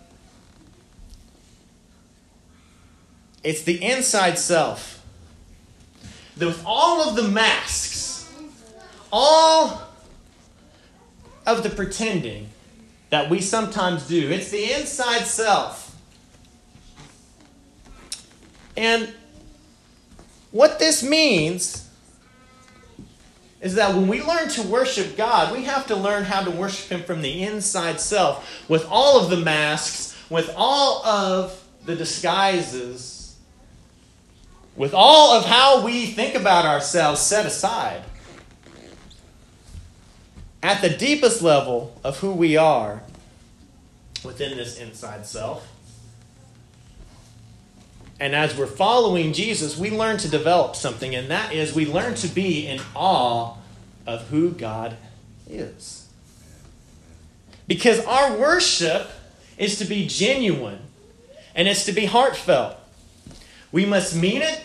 It's 3.43 3.63
the 3.63 3.83
inside 3.83 4.37
self. 4.37 5.03
With 6.37 6.63
all 6.65 7.07
of 7.07 7.15
the 7.15 7.27
masks, 7.27 8.31
all 9.11 9.81
of 11.45 11.63
the 11.63 11.69
pretending 11.69 12.49
that 13.09 13.29
we 13.29 13.41
sometimes 13.41 14.07
do, 14.07 14.29
it's 14.29 14.49
the 14.49 14.73
inside 14.73 15.25
self. 15.25 15.95
And 18.77 19.13
what 20.51 20.79
this 20.79 21.03
means 21.03 21.89
is 23.61 23.75
that 23.75 23.95
when 23.95 24.07
we 24.07 24.23
learn 24.23 24.49
to 24.49 24.63
worship 24.63 25.15
God, 25.15 25.53
we 25.53 25.63
have 25.65 25.85
to 25.87 25.95
learn 25.95 26.23
how 26.23 26.43
to 26.43 26.49
worship 26.49 26.91
Him 26.91 27.03
from 27.03 27.21
the 27.21 27.43
inside 27.43 27.99
self 28.01 28.67
with 28.67 28.85
all 28.89 29.23
of 29.23 29.29
the 29.29 29.37
masks, 29.37 30.17
with 30.29 30.51
all 30.57 31.05
of 31.05 31.63
the 31.85 31.95
disguises, 31.95 33.37
with 34.75 34.93
all 34.93 35.33
of 35.33 35.45
how 35.45 35.85
we 35.85 36.07
think 36.07 36.33
about 36.33 36.65
ourselves 36.65 37.21
set 37.21 37.45
aside. 37.45 38.03
At 40.63 40.81
the 40.81 40.89
deepest 40.89 41.41
level 41.41 41.99
of 42.03 42.19
who 42.19 42.31
we 42.31 42.57
are 42.57 43.03
within 44.23 44.57
this 44.57 44.79
inside 44.79 45.25
self. 45.25 45.70
And 48.21 48.35
as 48.35 48.55
we're 48.55 48.67
following 48.67 49.33
Jesus, 49.33 49.75
we 49.75 49.89
learn 49.89 50.17
to 50.17 50.29
develop 50.29 50.75
something, 50.75 51.15
and 51.15 51.31
that 51.31 51.53
is 51.53 51.73
we 51.73 51.87
learn 51.87 52.13
to 52.13 52.27
be 52.27 52.67
in 52.67 52.79
awe 52.95 53.55
of 54.05 54.27
who 54.27 54.51
God 54.51 54.95
is. 55.49 56.07
Because 57.67 58.05
our 58.05 58.37
worship 58.37 59.09
is 59.57 59.79
to 59.79 59.85
be 59.85 60.05
genuine 60.05 60.81
and 61.55 61.67
it's 61.67 61.85
to 61.85 61.91
be 61.91 62.05
heartfelt. 62.05 62.77
We 63.71 63.87
must 63.87 64.15
mean 64.15 64.43
it 64.43 64.61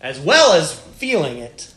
as 0.00 0.18
well 0.18 0.54
as 0.54 0.80
feeling 0.80 1.38
it. 1.38 1.72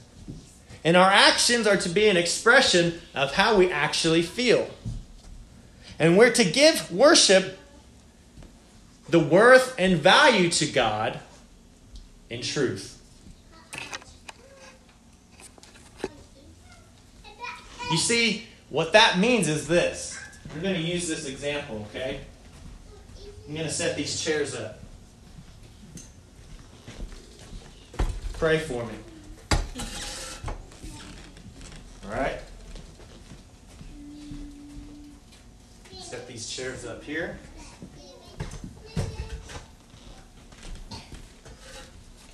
And 0.83 0.97
our 0.97 1.11
actions 1.11 1.67
are 1.67 1.77
to 1.77 1.89
be 1.89 2.07
an 2.07 2.17
expression 2.17 2.99
of 3.13 3.35
how 3.35 3.55
we 3.55 3.71
actually 3.71 4.23
feel. 4.23 4.67
And 5.99 6.17
we're 6.17 6.33
to 6.33 6.43
give 6.43 6.91
worship 6.91 7.59
the 9.13 9.19
worth 9.19 9.75
and 9.77 9.99
value 9.99 10.49
to 10.49 10.65
God 10.65 11.19
in 12.31 12.41
truth. 12.41 12.99
You 17.91 17.97
see, 17.97 18.47
what 18.69 18.93
that 18.93 19.19
means 19.19 19.47
is 19.47 19.67
this. 19.67 20.17
I'm 20.51 20.63
going 20.63 20.73
to 20.73 20.81
use 20.81 21.07
this 21.07 21.27
example, 21.27 21.85
okay? 21.91 22.21
I'm 23.47 23.53
going 23.53 23.67
to 23.67 23.71
set 23.71 23.95
these 23.95 24.19
chairs 24.19 24.55
up. 24.55 24.79
Pray 28.39 28.57
for 28.57 28.83
me. 28.83 28.95
All 32.03 32.11
right? 32.11 32.39
Set 35.99 36.27
these 36.27 36.49
chairs 36.49 36.83
up 36.83 37.03
here. 37.03 37.37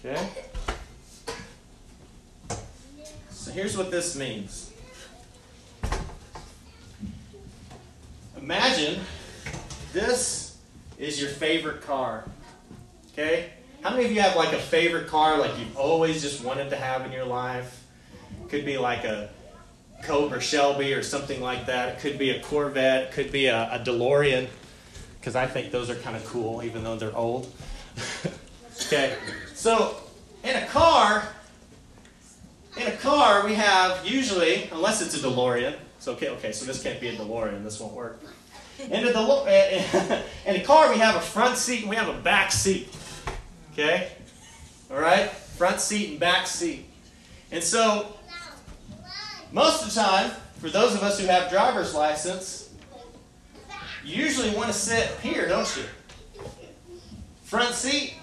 Okay? 0.04 0.30
So 3.30 3.52
here's 3.52 3.78
what 3.78 3.92
this 3.92 4.16
means. 4.16 4.72
Imagine 8.38 9.02
this 9.94 10.58
is 10.98 11.22
your 11.22 11.30
favorite 11.30 11.82
car. 11.82 12.26
Okay? 13.12 13.52
How 13.82 13.92
many 13.92 14.06
of 14.06 14.12
you 14.12 14.22
have 14.22 14.36
like 14.36 14.54
a 14.54 14.60
favorite 14.60 15.08
car 15.08 15.38
like 15.38 15.58
you've 15.60 15.78
always 15.78 16.22
just 16.22 16.44
wanted 16.44 16.70
to 16.70 16.76
have 16.76 17.06
in 17.06 17.12
your 17.12 17.26
life? 17.26 17.86
Could 18.50 18.66
be 18.66 18.78
like 18.78 19.04
a 19.04 19.30
Cobra 20.04 20.40
Shelby 20.40 20.94
or 20.94 21.04
something 21.04 21.42
like 21.42 21.66
that. 21.66 21.90
It 21.90 22.00
could 22.00 22.18
be 22.18 22.32
a 22.32 22.42
Corvette. 22.42 23.12
Could 23.12 23.32
be 23.32 23.48
a, 23.48 23.70
a 23.74 23.80
DeLorean, 23.80 24.48
because 25.20 25.36
I 25.36 25.46
think 25.46 25.72
those 25.72 25.90
are 25.90 25.96
kind 25.96 26.16
of 26.16 26.26
cool, 26.26 26.64
even 26.64 26.84
though 26.84 26.96
they're 26.96 27.16
old. 27.16 27.52
okay, 28.88 29.16
so 29.60 29.98
in 30.42 30.56
a 30.56 30.66
car, 30.68 31.28
in 32.78 32.88
a 32.88 32.96
car 32.96 33.46
we 33.46 33.56
have 33.56 34.08
usually, 34.08 34.70
unless 34.72 35.02
it's 35.02 35.22
a 35.22 35.28
DeLorean. 35.28 35.76
It's 35.98 36.08
okay. 36.08 36.30
Okay, 36.30 36.54
so 36.54 36.66
this 36.66 36.82
can't 36.82 37.02
be 37.02 37.10
a 37.10 37.18
DeLorean. 37.18 37.62
This 37.62 37.78
won't 37.78 37.92
work. 37.92 38.22
In 38.80 39.06
a, 39.06 40.24
in 40.46 40.56
a 40.56 40.64
car, 40.64 40.90
we 40.90 40.98
have 41.00 41.18
a 41.18 41.20
front 41.20 41.58
seat 41.58 41.82
and 41.82 41.90
we 41.90 41.98
have 41.98 42.08
a 42.08 42.18
back 42.22 42.54
seat. 42.54 42.88
Okay? 43.74 44.14
All 44.90 44.98
right? 44.98 45.30
Front 45.30 45.82
seat 45.82 46.12
and 46.12 46.20
back 46.22 46.48
seat. 46.48 46.86
And 47.52 47.62
so 47.62 48.16
most 49.52 49.84
of 49.84 49.94
the 49.94 50.00
time, 50.00 50.32
for 50.60 50.70
those 50.70 50.96
of 50.96 51.04
us 51.04 51.20
who 51.20 51.28
have 51.28 51.52
driver's 51.52 51.94
license, 51.94 52.74
you 54.06 54.24
usually 54.24 54.52
want 54.52 54.68
to 54.68 54.74
sit 54.74 55.10
here, 55.22 55.50
don't 55.50 55.76
you? 55.76 55.84
Front 57.44 57.76
seat, 57.76 58.14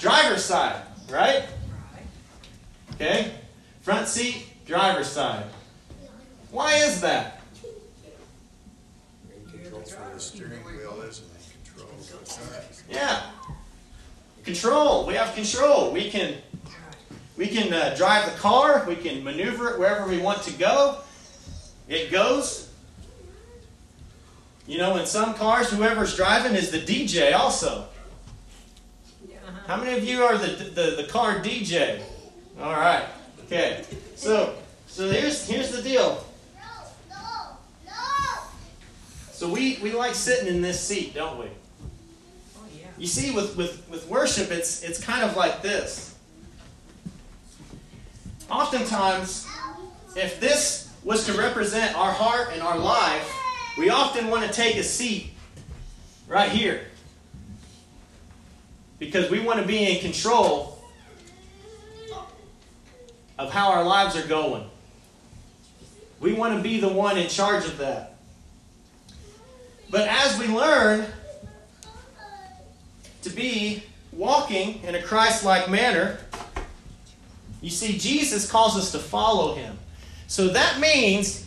driver's 0.00 0.44
side, 0.44 0.82
right? 1.10 1.44
Okay? 2.94 3.32
Front 3.82 4.08
seat, 4.08 4.46
driver's 4.66 5.08
side. 5.08 5.44
Why 6.50 6.74
is 6.76 7.00
that? 7.02 7.40
Control 9.50 9.82
where 9.82 10.14
the 10.14 10.20
steering 10.20 10.64
wheel 10.64 11.00
is 11.02 11.20
and 11.20 11.74
control 11.74 11.90
both. 11.96 12.84
Yeah. 12.90 13.22
Control. 14.44 15.06
We 15.06 15.14
have 15.14 15.34
control. 15.34 15.92
We 15.92 16.10
can 16.10 16.34
we 17.36 17.46
can 17.46 17.72
uh, 17.72 17.94
drive 17.96 18.30
the 18.30 18.38
car. 18.38 18.84
We 18.86 18.96
can 18.96 19.22
maneuver 19.22 19.70
it 19.70 19.78
wherever 19.78 20.08
we 20.08 20.18
want 20.18 20.42
to 20.42 20.52
go. 20.52 20.98
It 21.88 22.10
goes. 22.10 22.70
You 24.66 24.78
know, 24.78 24.96
in 24.96 25.06
some 25.06 25.34
cars, 25.34 25.70
whoever's 25.70 26.16
driving 26.16 26.54
is 26.54 26.70
the 26.70 26.78
DJ 26.78 27.34
also. 27.34 27.86
How 29.70 29.76
many 29.76 29.96
of 29.96 30.02
you 30.02 30.24
are 30.24 30.36
the, 30.36 30.48
the, 30.48 31.02
the 31.02 31.06
car 31.08 31.38
DJ? 31.38 32.02
All 32.60 32.72
right. 32.72 33.04
Okay. 33.44 33.84
So 34.16 34.56
so 34.88 35.08
here's 35.08 35.46
here's 35.46 35.70
the 35.70 35.80
deal. 35.80 36.24
So 39.30 39.48
we, 39.48 39.78
we 39.80 39.92
like 39.92 40.16
sitting 40.16 40.48
in 40.52 40.60
this 40.60 40.80
seat, 40.80 41.14
don't 41.14 41.38
we? 41.38 41.46
Oh, 41.46 42.64
yeah. 42.76 42.88
You 42.98 43.06
see, 43.06 43.30
with, 43.30 43.56
with, 43.56 43.88
with 43.88 44.06
worship, 44.08 44.50
it's, 44.50 44.82
it's 44.82 45.02
kind 45.02 45.22
of 45.22 45.34
like 45.34 45.62
this. 45.62 46.14
Oftentimes, 48.50 49.46
if 50.14 50.40
this 50.40 50.92
was 51.04 51.24
to 51.24 51.32
represent 51.32 51.96
our 51.96 52.12
heart 52.12 52.50
and 52.52 52.60
our 52.60 52.76
life, 52.76 53.32
we 53.78 53.88
often 53.88 54.28
want 54.28 54.44
to 54.44 54.52
take 54.52 54.76
a 54.76 54.82
seat 54.82 55.30
right 56.28 56.50
here. 56.50 56.89
Because 59.00 59.28
we 59.30 59.40
want 59.40 59.58
to 59.58 59.66
be 59.66 59.90
in 59.90 60.00
control 60.00 60.78
of 63.38 63.50
how 63.50 63.72
our 63.72 63.82
lives 63.82 64.14
are 64.14 64.26
going. 64.26 64.68
We 66.20 66.34
want 66.34 66.54
to 66.54 66.62
be 66.62 66.78
the 66.78 66.88
one 66.88 67.16
in 67.16 67.28
charge 67.28 67.64
of 67.64 67.78
that. 67.78 68.14
But 69.88 70.06
as 70.06 70.38
we 70.38 70.46
learn 70.46 71.06
to 73.22 73.30
be 73.30 73.82
walking 74.12 74.82
in 74.84 74.94
a 74.94 75.02
Christ 75.02 75.44
like 75.44 75.70
manner, 75.70 76.18
you 77.62 77.70
see, 77.70 77.96
Jesus 77.96 78.48
calls 78.48 78.76
us 78.76 78.92
to 78.92 78.98
follow 78.98 79.54
him. 79.54 79.78
So 80.26 80.48
that 80.48 80.78
means 80.78 81.46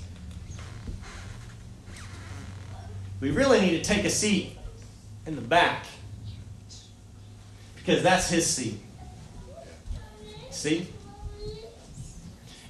we 3.21 3.29
really 3.29 3.61
need 3.61 3.71
to 3.71 3.81
take 3.81 4.05
a 4.05 4.09
seat 4.09 4.57
in 5.27 5.35
the 5.35 5.41
back 5.41 5.85
because 7.83 8.01
that's 8.01 8.29
his 8.29 8.45
seat. 8.45 8.79
See? 10.51 10.87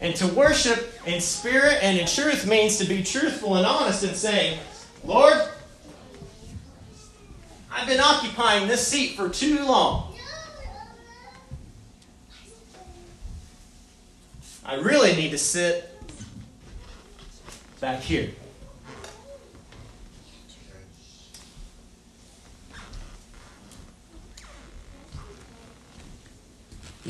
And 0.02 0.16
to 0.16 0.28
worship 0.28 1.00
in 1.06 1.22
spirit 1.22 1.80
and 1.82 2.00
in 2.00 2.08
truth 2.08 2.48
means 2.48 2.78
to 2.78 2.86
be 2.86 3.04
truthful 3.04 3.56
and 3.56 3.66
honest 3.66 4.04
and 4.04 4.16
saying, 4.16 4.60
Lord, 5.04 5.36
I've 7.72 7.88
been 7.88 8.00
occupying 8.00 8.68
this 8.68 8.86
seat 8.86 9.16
for 9.16 9.30
too 9.30 9.64
long. 9.64 10.16
I 14.66 14.76
really 14.76 15.16
need 15.16 15.32
to 15.32 15.38
sit 15.38 15.90
back 17.80 18.00
here. 18.00 18.32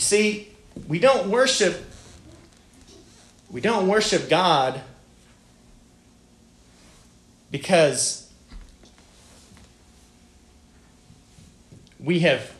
See, 0.04 0.50
we 0.88 1.00
don't 1.00 1.30
worship 1.30 1.90
we 3.50 3.62
don't 3.62 3.88
worship 3.88 4.30
God 4.30 4.82
because 7.52 8.32
we 12.00 12.20
have 12.22 12.52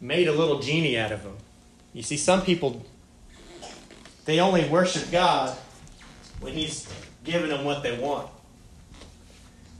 made 0.00 0.26
a 0.26 0.32
little 0.32 0.60
genie 0.60 0.96
out 0.98 1.12
of 1.12 1.22
him. 1.22 1.34
You 1.92 2.02
see, 2.02 2.16
some 2.16 2.42
people, 2.42 2.84
they 4.24 4.40
only 4.40 4.68
worship 4.68 5.10
God 5.10 5.56
when 6.40 6.52
He's 6.52 6.88
giving 7.24 7.48
them 7.48 7.64
what 7.64 7.82
they 7.82 7.98
want. 7.98 8.30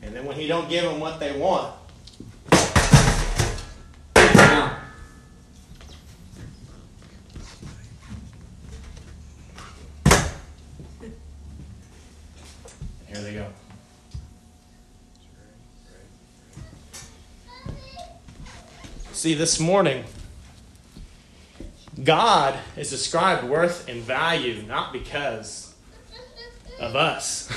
And 0.03 0.15
then 0.15 0.25
when 0.25 0.37
He 0.37 0.47
don't 0.47 0.69
give 0.69 0.85
them 0.85 1.01
what 1.01 1.21
they 1.21 1.39
want, 1.39 1.75
now, 4.35 4.79
here 13.07 13.21
they 13.23 13.35
go. 13.35 13.47
See, 19.19 19.35
this 19.35 19.59
morning, 19.59 20.05
God 22.05 22.57
is 22.77 22.93
ascribed 22.93 23.43
worth 23.43 23.89
and 23.89 24.01
value 24.01 24.63
not 24.63 24.93
because 24.93 25.75
of 26.79 26.95
us, 26.95 27.51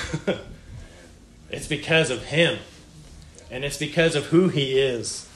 it's 1.51 1.67
because 1.67 2.09
of 2.09 2.23
Him, 2.23 2.57
and 3.51 3.63
it's 3.63 3.77
because 3.77 4.15
of 4.15 4.25
who 4.25 4.49
He 4.49 4.79
is. 4.79 5.29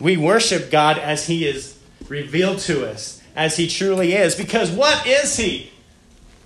We 0.00 0.16
worship 0.16 0.68
God 0.68 0.98
as 0.98 1.28
He 1.28 1.46
is 1.46 1.78
revealed 2.08 2.58
to 2.62 2.84
us, 2.90 3.22
as 3.36 3.56
He 3.56 3.68
truly 3.68 4.14
is, 4.14 4.34
because 4.34 4.72
what 4.72 5.06
is 5.06 5.36
He? 5.36 5.70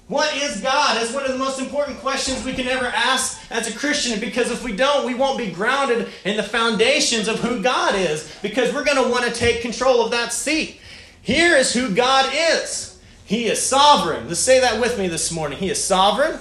What 0.07 0.37
is 0.37 0.61
God? 0.61 0.97
That's 0.97 1.15
one 1.15 1.25
of 1.25 1.33
the 1.33 1.39
most 1.39 1.59
important 1.59 1.99
questions 1.99 2.45
we 2.45 2.53
can 2.53 2.69
ever 2.69 2.87
ask 2.87 3.41
as 3.51 3.75
a 3.75 3.79
Christian 3.79 4.21
because 4.21 4.51
if 4.51 4.63
we 4.63 4.77
don't, 4.77 5.07
we 5.07 5.15
won't 5.15 5.39
be 5.39 5.51
grounded 5.51 6.09
in 6.25 6.37
the 6.37 6.43
foundations 6.43 7.27
of 7.27 7.41
who 7.41 7.63
God 7.63 7.95
is 7.95 8.31
because 8.43 8.75
we're 8.75 8.85
going 8.85 9.03
to 9.03 9.11
want 9.11 9.25
to 9.25 9.33
take 9.33 9.63
control 9.63 10.05
of 10.05 10.11
that 10.11 10.33
seat. 10.33 10.79
Here 11.23 11.57
is 11.57 11.73
who 11.73 11.95
God 11.95 12.31
is 12.35 13.01
He 13.25 13.47
is 13.47 13.63
sovereign. 13.63 14.29
Let's 14.29 14.41
say 14.41 14.61
that 14.61 14.79
with 14.79 14.99
me 14.99 15.09
this 15.09 15.33
morning. 15.33 15.57
He 15.57 15.71
is 15.71 15.83
sovereign, 15.83 16.39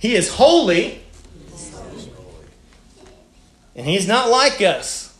He 0.00 0.16
is 0.16 0.34
holy, 0.34 1.00
and 3.76 3.86
He's 3.86 4.08
not 4.08 4.28
like 4.28 4.60
us. 4.60 5.16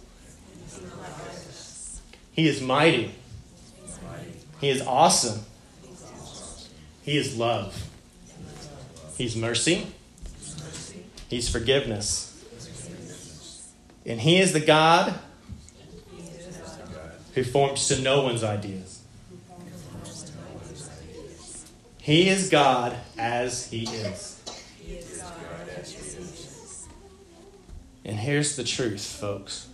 He 2.32 2.48
is 2.48 2.60
mighty, 2.60 3.14
He 4.60 4.68
is 4.68 4.82
awesome. 4.82 5.44
He 7.04 7.18
is 7.18 7.36
love. 7.36 7.86
He's 9.18 9.36
mercy. 9.36 9.86
He's 11.28 11.50
forgiveness. 11.50 12.30
And 14.06 14.18
He 14.18 14.40
is 14.40 14.54
the 14.54 14.60
God 14.60 15.14
who 17.34 17.44
forms 17.44 17.88
to 17.88 18.00
no 18.00 18.22
one's 18.22 18.42
ideas. 18.42 19.02
He 22.00 22.30
is 22.30 22.48
God 22.48 22.96
as 23.18 23.66
He 23.66 23.84
is. 23.84 24.42
And 28.02 28.16
here's 28.16 28.56
the 28.56 28.64
truth, 28.64 29.04
folks. 29.04 29.68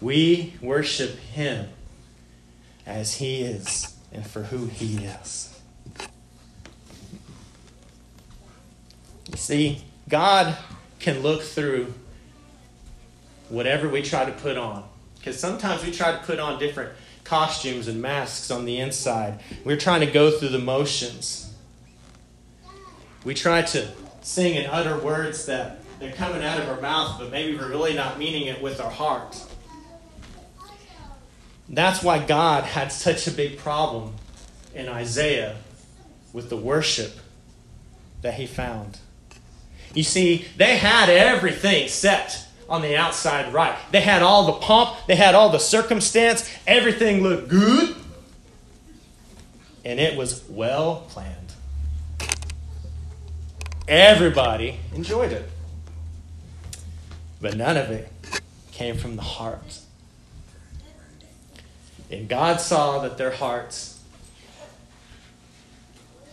We 0.00 0.54
worship 0.60 1.18
Him 1.18 1.70
as 2.86 3.14
He 3.14 3.42
is 3.42 3.96
and 4.12 4.24
for 4.24 4.44
who 4.44 4.66
He 4.66 5.04
is. 5.04 5.55
See, 9.34 9.82
God 10.08 10.56
can 10.98 11.20
look 11.20 11.42
through 11.42 11.92
whatever 13.48 13.88
we 13.88 14.02
try 14.02 14.24
to 14.24 14.32
put 14.32 14.56
on. 14.56 14.84
Because 15.16 15.38
sometimes 15.38 15.84
we 15.84 15.90
try 15.90 16.12
to 16.12 16.18
put 16.18 16.38
on 16.38 16.58
different 16.58 16.92
costumes 17.24 17.88
and 17.88 18.00
masks 18.00 18.50
on 18.50 18.64
the 18.64 18.78
inside. 18.78 19.40
We're 19.64 19.76
trying 19.76 20.00
to 20.00 20.06
go 20.06 20.30
through 20.30 20.50
the 20.50 20.58
motions. 20.58 21.52
We 23.24 23.34
try 23.34 23.62
to 23.62 23.88
sing 24.22 24.56
and 24.56 24.68
utter 24.68 24.96
words 24.98 25.46
that 25.46 25.80
they're 25.98 26.12
coming 26.12 26.44
out 26.44 26.60
of 26.60 26.68
our 26.68 26.80
mouth, 26.80 27.18
but 27.18 27.30
maybe 27.30 27.56
we're 27.56 27.68
really 27.68 27.94
not 27.94 28.18
meaning 28.18 28.46
it 28.46 28.62
with 28.62 28.80
our 28.80 28.90
heart. 28.90 29.36
That's 31.68 32.02
why 32.02 32.24
God 32.24 32.64
had 32.64 32.92
such 32.92 33.26
a 33.26 33.32
big 33.32 33.58
problem 33.58 34.14
in 34.74 34.88
Isaiah 34.88 35.56
with 36.32 36.48
the 36.50 36.56
worship 36.56 37.18
that 38.22 38.34
he 38.34 38.46
found. 38.46 38.98
You 39.96 40.02
see, 40.02 40.44
they 40.58 40.76
had 40.76 41.08
everything 41.08 41.88
set 41.88 42.46
on 42.68 42.82
the 42.82 42.96
outside 42.96 43.54
right. 43.54 43.74
They 43.92 44.02
had 44.02 44.20
all 44.20 44.44
the 44.44 44.52
pomp, 44.52 44.94
they 45.06 45.16
had 45.16 45.34
all 45.34 45.48
the 45.48 45.58
circumstance, 45.58 46.48
everything 46.66 47.22
looked 47.22 47.48
good, 47.48 47.96
and 49.86 49.98
it 49.98 50.14
was 50.18 50.44
well 50.50 51.06
planned. 51.08 51.54
Everybody 53.88 54.80
enjoyed 54.94 55.32
it. 55.32 55.48
But 57.40 57.56
none 57.56 57.78
of 57.78 57.90
it 57.90 58.12
came 58.72 58.98
from 58.98 59.16
the 59.16 59.22
heart. 59.22 59.80
And 62.10 62.28
God 62.28 62.60
saw 62.60 63.00
that 63.00 63.16
their 63.16 63.30
hearts, 63.30 64.02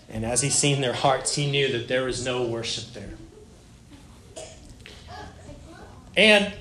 and 0.09 0.25
as 0.25 0.41
He 0.41 0.49
seen 0.49 0.81
their 0.81 0.93
hearts, 0.93 1.35
He 1.35 1.49
knew 1.49 1.71
that 1.71 1.87
there 1.87 2.03
was 2.03 2.25
no 2.25 2.43
worship 2.43 2.93
there. 2.93 3.13
And 6.15 6.53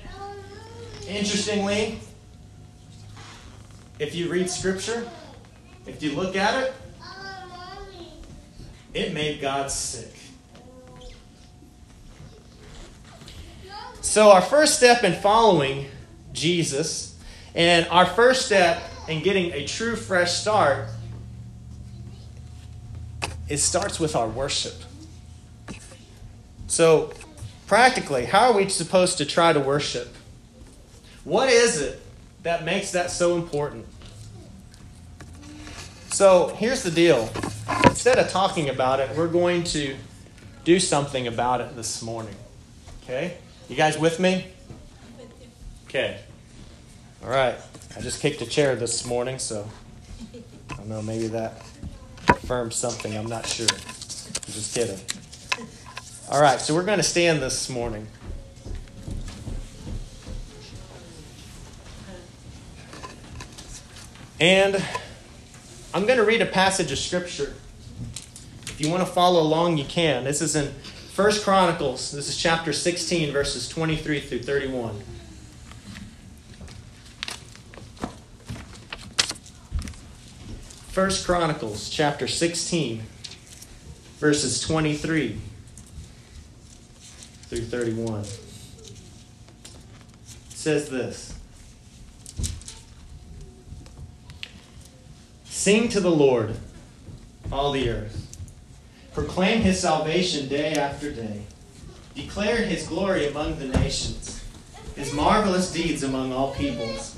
interestingly, 1.07 1.99
if 3.99 4.15
you 4.15 4.29
read 4.29 4.49
Scripture, 4.49 5.07
if 5.85 6.01
you 6.01 6.15
look 6.15 6.35
at 6.35 6.63
it, 6.63 6.73
it 8.93 9.13
made 9.13 9.41
God 9.41 9.69
sick. 9.69 10.13
So, 14.01 14.31
our 14.31 14.41
first 14.41 14.77
step 14.77 15.03
in 15.03 15.13
following 15.13 15.87
Jesus, 16.33 17.17
and 17.55 17.87
our 17.87 18.05
first 18.05 18.45
step 18.45 18.83
in 19.07 19.23
getting 19.23 19.51
a 19.53 19.65
true 19.65 19.95
fresh 19.95 20.33
start, 20.33 20.87
it 23.49 23.57
starts 23.57 23.99
with 23.99 24.15
our 24.15 24.27
worship. 24.27 24.75
So, 26.67 27.13
practically, 27.73 28.25
how 28.25 28.51
are 28.51 28.53
we 28.53 28.69
supposed 28.69 29.17
to 29.17 29.25
try 29.25 29.51
to 29.51 29.59
worship? 29.59 30.15
What 31.23 31.49
is 31.49 31.81
it 31.81 31.99
that 32.43 32.63
makes 32.63 32.91
that 32.91 33.09
so 33.09 33.35
important? 33.35 33.87
So, 36.09 36.49
here's 36.49 36.83
the 36.83 36.91
deal. 36.91 37.31
Instead 37.85 38.19
of 38.19 38.29
talking 38.29 38.69
about 38.69 38.99
it, 38.99 39.17
we're 39.17 39.27
going 39.27 39.63
to 39.63 39.95
do 40.63 40.79
something 40.79 41.25
about 41.25 41.61
it 41.61 41.75
this 41.75 42.03
morning. 42.03 42.35
Okay? 43.01 43.37
You 43.67 43.75
guys 43.75 43.97
with 43.97 44.19
me? 44.19 44.45
Okay. 45.87 46.19
All 47.23 47.31
right. 47.31 47.55
I 47.97 48.01
just 48.01 48.21
kicked 48.21 48.39
a 48.43 48.45
chair 48.45 48.75
this 48.75 49.03
morning, 49.03 49.39
so 49.39 49.67
I 50.69 50.75
don't 50.75 50.89
know, 50.89 51.01
maybe 51.01 51.25
that 51.29 51.65
confirms 52.27 52.75
something. 52.75 53.17
I'm 53.17 53.25
not 53.25 53.47
sure. 53.47 53.65
I'm 53.65 54.53
just 54.53 54.75
kidding. 54.75 54.99
All 56.31 56.41
right, 56.41 56.59
so 56.59 56.73
we're 56.73 56.85
going 56.85 56.99
to 56.99 57.03
stand 57.03 57.41
this 57.41 57.69
morning. 57.69 58.07
And 64.39 64.81
I'm 65.93 66.05
going 66.05 66.17
to 66.17 66.23
read 66.23 66.41
a 66.41 66.45
passage 66.45 66.93
of 66.93 66.97
Scripture. 66.97 67.53
If 68.63 68.79
you 68.79 68.89
want 68.89 69.05
to 69.05 69.13
follow 69.13 69.41
along, 69.41 69.77
you 69.77 69.83
can. 69.83 70.23
This 70.23 70.41
is 70.41 70.55
in 70.55 70.71
First 71.11 71.43
Chronicles. 71.43 72.11
This 72.13 72.29
is 72.29 72.37
chapter 72.37 72.71
16, 72.71 73.33
verses 73.33 73.67
23 73.67 74.21
through 74.21 74.43
31. 74.43 75.03
First 80.87 81.25
Chronicles 81.25 81.89
chapter 81.89 82.27
16, 82.29 83.03
verses 84.19 84.61
23 84.61 85.41
through 87.55 87.65
31. 87.65 88.21
It 88.21 88.27
says 90.49 90.89
this 90.89 91.37
Sing 95.45 95.87
to 95.89 95.99
the 95.99 96.11
Lord, 96.11 96.55
all 97.51 97.71
the 97.71 97.89
earth. 97.89 98.19
Proclaim 99.13 99.61
his 99.61 99.79
salvation 99.79 100.47
day 100.47 100.73
after 100.73 101.11
day. 101.11 101.43
Declare 102.15 102.65
his 102.65 102.87
glory 102.87 103.27
among 103.27 103.59
the 103.59 103.67
nations, 103.67 104.43
his 104.95 105.13
marvelous 105.13 105.71
deeds 105.71 106.03
among 106.03 106.33
all 106.33 106.53
peoples. 106.53 107.15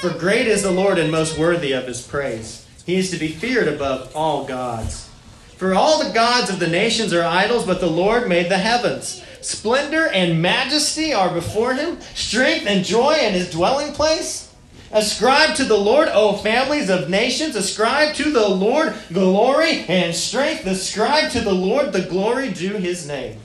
For 0.00 0.10
great 0.10 0.46
is 0.46 0.62
the 0.62 0.70
Lord 0.70 0.98
and 0.98 1.10
most 1.10 1.38
worthy 1.38 1.72
of 1.72 1.86
his 1.86 2.06
praise. 2.06 2.66
He 2.86 2.96
is 2.96 3.10
to 3.10 3.18
be 3.18 3.28
feared 3.28 3.68
above 3.68 4.14
all 4.16 4.46
gods. 4.46 5.10
For 5.56 5.74
all 5.74 6.02
the 6.02 6.14
gods 6.14 6.50
of 6.50 6.60
the 6.60 6.68
nations 6.68 7.12
are 7.12 7.24
idols, 7.24 7.66
but 7.66 7.80
the 7.80 7.90
Lord 7.90 8.28
made 8.28 8.50
the 8.50 8.58
heavens. 8.58 9.22
Splendor 9.40 10.08
and 10.08 10.42
majesty 10.42 11.12
are 11.12 11.32
before 11.32 11.74
him, 11.74 12.00
strength 12.14 12.66
and 12.66 12.84
joy 12.84 13.14
in 13.14 13.34
his 13.34 13.50
dwelling 13.50 13.92
place. 13.92 14.48
Ascribe 14.90 15.54
to 15.56 15.64
the 15.64 15.76
Lord, 15.76 16.08
O 16.12 16.34
families 16.34 16.88
of 16.88 17.10
nations. 17.10 17.54
Ascribe 17.56 18.14
to 18.14 18.30
the 18.30 18.48
Lord 18.48 18.94
glory 19.12 19.84
and 19.86 20.14
strength. 20.14 20.66
Ascribe 20.66 21.30
to 21.32 21.40
the 21.40 21.52
Lord 21.52 21.92
the 21.92 22.02
glory 22.02 22.50
due 22.50 22.74
his 22.74 23.06
name. 23.06 23.38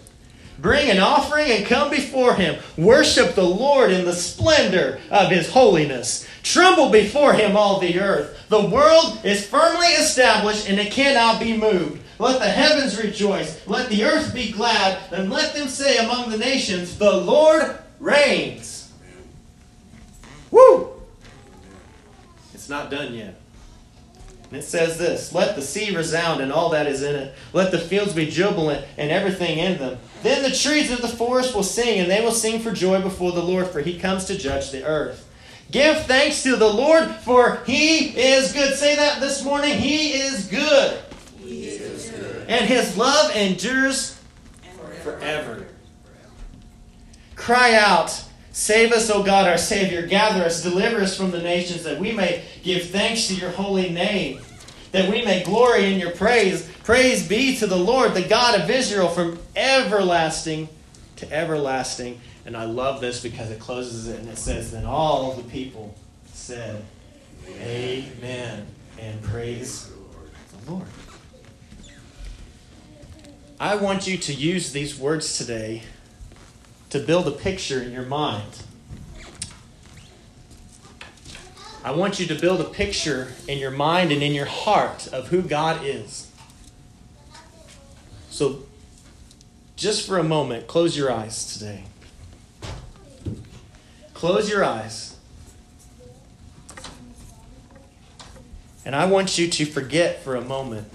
Bring 0.60 0.90
an 0.90 1.00
offering 1.00 1.52
and 1.52 1.66
come 1.66 1.90
before 1.90 2.36
him. 2.36 2.56
Worship 2.78 3.36
the 3.36 3.44
Lord 3.44 3.92
in 3.92 4.06
the 4.06 4.14
splendor 4.14 5.00
of 5.12 5.30
his 5.30 5.50
holiness. 5.50 6.26
Tremble 6.44 6.90
before 6.90 7.34
him, 7.34 7.58
all 7.58 7.80
the 7.80 8.00
earth. 8.00 8.46
The 8.48 8.66
world 8.66 9.20
is 9.26 9.46
firmly 9.46 9.88
established 9.88 10.70
and 10.70 10.80
it 10.80 10.94
cannot 10.94 11.42
be 11.42 11.58
moved. 11.58 12.03
Let 12.20 12.40
the 12.40 12.50
heavens 12.50 13.02
rejoice. 13.02 13.66
Let 13.68 13.90
the 13.90 14.04
earth 14.04 14.34
be 14.34 14.52
glad. 14.52 15.00
And 15.12 15.30
let 15.30 15.54
them 15.54 15.68
say 15.68 15.98
among 15.98 16.30
the 16.30 16.38
nations, 16.38 16.98
The 16.98 17.12
Lord 17.12 17.78
reigns. 18.00 18.92
Woo! 20.52 20.92
It's 22.54 22.70
not 22.70 22.92
done 22.92 23.14
yet. 23.14 23.40
It 24.54 24.62
says 24.62 24.98
this 24.98 25.34
Let 25.34 25.56
the 25.56 25.62
sea 25.62 25.96
resound 25.96 26.42
and 26.42 26.52
all 26.52 26.70
that 26.70 26.88
is 26.88 27.02
in 27.02 27.16
it. 27.16 27.36
Let 27.54 27.72
the 27.72 27.80
fields 27.80 28.14
be 28.14 28.30
jubilant 28.30 28.86
and 28.98 29.12
everything 29.12 29.58
in 29.58 29.80
them. 29.80 29.98
Then 30.22 30.44
the 30.44 30.56
trees 30.56 30.92
of 30.92 31.02
the 31.02 31.08
forest 31.08 31.54
will 31.54 31.64
sing, 31.64 32.00
and 32.00 32.10
they 32.10 32.22
will 32.22 32.32
sing 32.32 32.62
for 32.62 32.72
joy 32.72 33.02
before 33.02 33.32
the 33.32 33.44
Lord, 33.44 33.68
for 33.68 33.82
he 33.82 34.00
comes 34.00 34.26
to 34.26 34.38
judge 34.38 34.72
the 34.72 34.86
earth. 34.86 35.28
Give 35.72 35.98
thanks 36.06 36.44
to 36.44 36.56
the 36.56 36.72
Lord, 36.72 37.10
for 37.10 37.64
he 37.66 38.18
is 38.18 38.54
good. 38.54 38.76
Say 38.76 38.96
that 38.96 39.20
this 39.20 39.44
morning. 39.44 39.78
He 39.78 40.14
is 40.14 40.48
good. 40.48 41.00
And 42.48 42.66
his 42.66 42.98
love 42.98 43.36
endures 43.36 44.20
forever. 45.04 45.68
Cry 47.36 47.76
out, 47.76 48.24
Save 48.54 48.92
us, 48.92 49.10
O 49.10 49.24
God, 49.24 49.48
our 49.48 49.58
Savior. 49.58 50.06
Gather 50.06 50.44
us, 50.44 50.62
deliver 50.62 51.02
us 51.02 51.18
from 51.18 51.32
the 51.32 51.42
nations, 51.42 51.84
that 51.84 52.00
we 52.00 52.12
may 52.12 52.44
give 52.62 52.92
thanks 52.92 53.28
to 53.28 53.36
your 53.36 53.50
holy 53.50 53.90
name, 53.90 54.42
that 54.92 55.10
we 55.10 55.26
may 55.26 55.44
glory 55.44 55.92
in 55.92 56.00
your 56.00 56.12
praise. 56.12 56.70
Praise 56.84 57.28
be 57.28 57.58
to 57.58 57.66
the 57.66 57.76
Lord, 57.76 58.14
the 58.14 58.22
God 58.22 58.60
of 58.60 58.70
Israel, 58.70 59.10
from 59.10 59.40
everlasting 59.56 60.70
to 61.16 61.34
everlasting. 61.34 62.22
And 62.46 62.56
I 62.56 62.66
love 62.66 63.02
this 63.02 63.24
because 63.24 63.50
it 63.50 63.60
closes 63.60 64.08
it 64.08 64.20
and 64.20 64.30
it 64.30 64.38
says, 64.38 64.72
Then 64.72 64.86
all 64.86 65.34
the 65.34 65.44
people 65.50 65.96
said, 66.32 66.86
Amen, 67.60 68.68
and 69.00 69.22
praise 69.24 69.90
the 70.52 70.72
Lord. 70.72 70.86
I 73.60 73.76
want 73.76 74.08
you 74.08 74.18
to 74.18 74.34
use 74.34 74.72
these 74.72 74.98
words 74.98 75.38
today 75.38 75.84
to 76.90 77.00
build 77.00 77.28
a 77.28 77.32
picture 77.32 77.82
in 77.82 77.92
your 77.92 78.06
mind. 78.06 78.64
I 81.84 81.92
want 81.92 82.20
you 82.20 82.26
to 82.28 82.36
build 82.36 82.62
a 82.62 82.66
picture 82.66 83.34
in 83.48 83.58
your 83.58 83.72
mind 83.72 84.12
and 84.12 84.24
in 84.24 84.34
your 84.34 84.46
heart 84.46 85.08
of 85.08 85.28
who 85.28 85.42
God 85.42 85.86
is. 85.86 86.32
So, 88.30 88.64
just 89.76 90.08
for 90.08 90.18
a 90.18 90.24
moment, 90.24 90.68
close 90.68 90.96
your 90.96 91.12
eyes 91.12 91.54
today. 91.54 91.84
Close 94.14 94.50
your 94.50 94.64
eyes. 94.64 95.18
And 98.86 98.96
I 98.96 99.06
want 99.06 99.38
you 99.38 99.50
to 99.50 99.66
forget 99.66 100.24
for 100.24 100.36
a 100.36 100.42
moment 100.42 100.88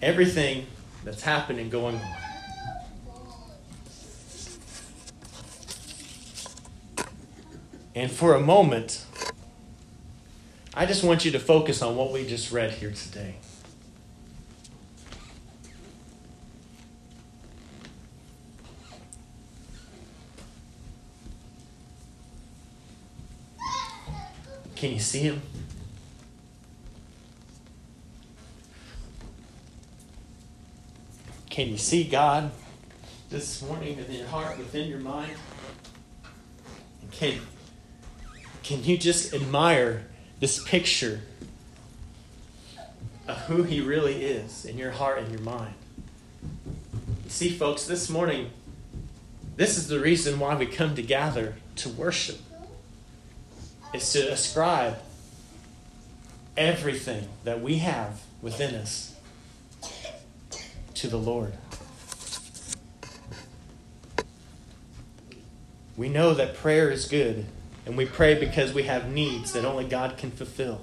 everything 0.00 0.66
that's 1.04 1.22
happening 1.22 1.68
going 1.68 1.96
on. 1.96 2.16
And 7.94 8.10
for 8.10 8.34
a 8.34 8.40
moment, 8.40 9.04
I 10.74 10.86
just 10.86 11.04
want 11.04 11.24
you 11.24 11.30
to 11.32 11.38
focus 11.38 11.82
on 11.82 11.96
what 11.96 12.12
we 12.12 12.26
just 12.26 12.50
read 12.50 12.70
here 12.70 12.90
today. 12.90 13.34
Can 24.74 24.92
you 24.92 24.98
see 24.98 25.20
him? 25.20 25.42
Can 31.52 31.68
you 31.68 31.76
see 31.76 32.04
God 32.04 32.50
this 33.28 33.60
morning 33.60 33.98
in 33.98 34.10
your 34.10 34.26
heart, 34.26 34.56
within 34.56 34.88
your 34.88 35.00
mind? 35.00 35.34
And 37.02 37.12
can, 37.12 37.40
can 38.62 38.82
you 38.82 38.96
just 38.96 39.34
admire 39.34 40.06
this 40.40 40.64
picture 40.64 41.20
of 43.28 43.36
who 43.40 43.64
He 43.64 43.82
really 43.82 44.24
is 44.24 44.64
in 44.64 44.78
your 44.78 44.92
heart 44.92 45.18
and 45.18 45.30
your 45.30 45.42
mind? 45.42 45.74
You 46.42 47.28
see, 47.28 47.50
folks, 47.50 47.84
this 47.84 48.08
morning, 48.08 48.48
this 49.56 49.76
is 49.76 49.88
the 49.88 50.00
reason 50.00 50.38
why 50.38 50.56
we 50.56 50.64
come 50.64 50.94
together 50.94 51.56
to 51.76 51.90
worship, 51.90 52.38
is 53.92 54.10
to 54.14 54.32
ascribe 54.32 55.02
everything 56.56 57.28
that 57.44 57.60
we 57.60 57.76
have 57.76 58.22
within 58.40 58.74
us 58.74 59.11
to 61.02 61.08
the 61.08 61.18
Lord. 61.18 61.52
We 65.96 66.08
know 66.08 66.32
that 66.34 66.54
prayer 66.54 66.92
is 66.92 67.06
good, 67.06 67.44
and 67.84 67.96
we 67.96 68.06
pray 68.06 68.38
because 68.38 68.72
we 68.72 68.84
have 68.84 69.10
needs 69.10 69.52
that 69.52 69.64
only 69.64 69.84
God 69.84 70.16
can 70.16 70.30
fulfill. 70.30 70.80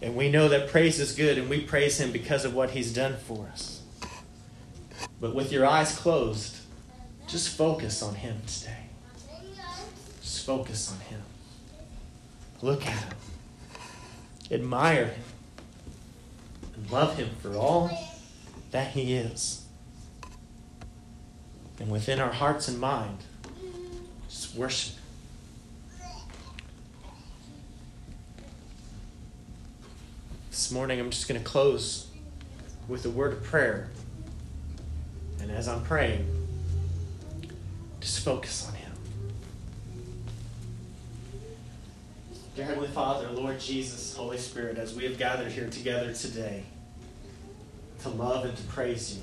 And 0.00 0.16
we 0.16 0.30
know 0.30 0.48
that 0.48 0.70
praise 0.70 0.98
is 0.98 1.14
good, 1.14 1.36
and 1.36 1.50
we 1.50 1.60
praise 1.60 2.00
Him 2.00 2.10
because 2.10 2.46
of 2.46 2.54
what 2.54 2.70
He's 2.70 2.90
done 2.90 3.18
for 3.18 3.48
us. 3.52 3.82
But 5.20 5.34
with 5.34 5.52
your 5.52 5.66
eyes 5.66 5.94
closed, 5.94 6.56
just 7.28 7.54
focus 7.54 8.02
on 8.02 8.14
Him 8.14 8.40
today. 8.46 8.86
Just 10.22 10.46
focus 10.46 10.90
on 10.90 11.00
Him. 11.00 11.20
Look 12.62 12.86
at 12.86 12.94
Him. 12.94 13.14
Admire 14.50 15.04
Him. 15.04 15.24
And 16.76 16.90
love 16.90 17.18
Him 17.18 17.28
for 17.42 17.54
all 17.54 18.09
that 18.70 18.92
He 18.92 19.14
is. 19.14 19.64
And 21.78 21.90
within 21.90 22.20
our 22.20 22.32
hearts 22.32 22.68
and 22.68 22.78
mind, 22.78 23.18
just 24.28 24.54
worship. 24.54 24.94
This 30.50 30.70
morning, 30.70 31.00
I'm 31.00 31.10
just 31.10 31.26
going 31.26 31.40
to 31.40 31.44
close 31.44 32.08
with 32.86 33.06
a 33.06 33.10
word 33.10 33.32
of 33.32 33.42
prayer. 33.42 33.88
And 35.40 35.50
as 35.50 35.68
I'm 35.68 35.82
praying, 35.84 36.26
just 38.00 38.24
focus 38.24 38.68
on 38.68 38.74
Him. 38.74 38.92
Dear 42.54 42.66
Heavenly 42.66 42.88
Father, 42.88 43.30
Lord 43.30 43.58
Jesus, 43.58 44.14
Holy 44.14 44.36
Spirit, 44.36 44.76
as 44.76 44.94
we 44.94 45.04
have 45.04 45.16
gathered 45.16 45.50
here 45.50 45.68
together 45.70 46.12
today, 46.12 46.64
to 48.02 48.08
love 48.08 48.44
and 48.44 48.56
to 48.56 48.62
praise 48.64 49.16
you. 49.16 49.22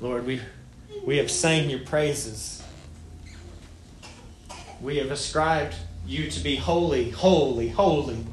Lord, 0.00 0.26
we, 0.26 0.40
we 1.04 1.16
have 1.16 1.30
sang 1.30 1.70
your 1.70 1.80
praises. 1.80 2.62
We 4.80 4.98
have 4.98 5.10
ascribed 5.10 5.74
you 6.06 6.30
to 6.30 6.40
be 6.40 6.56
holy, 6.56 7.10
holy, 7.10 7.68
holy. 7.68 8.24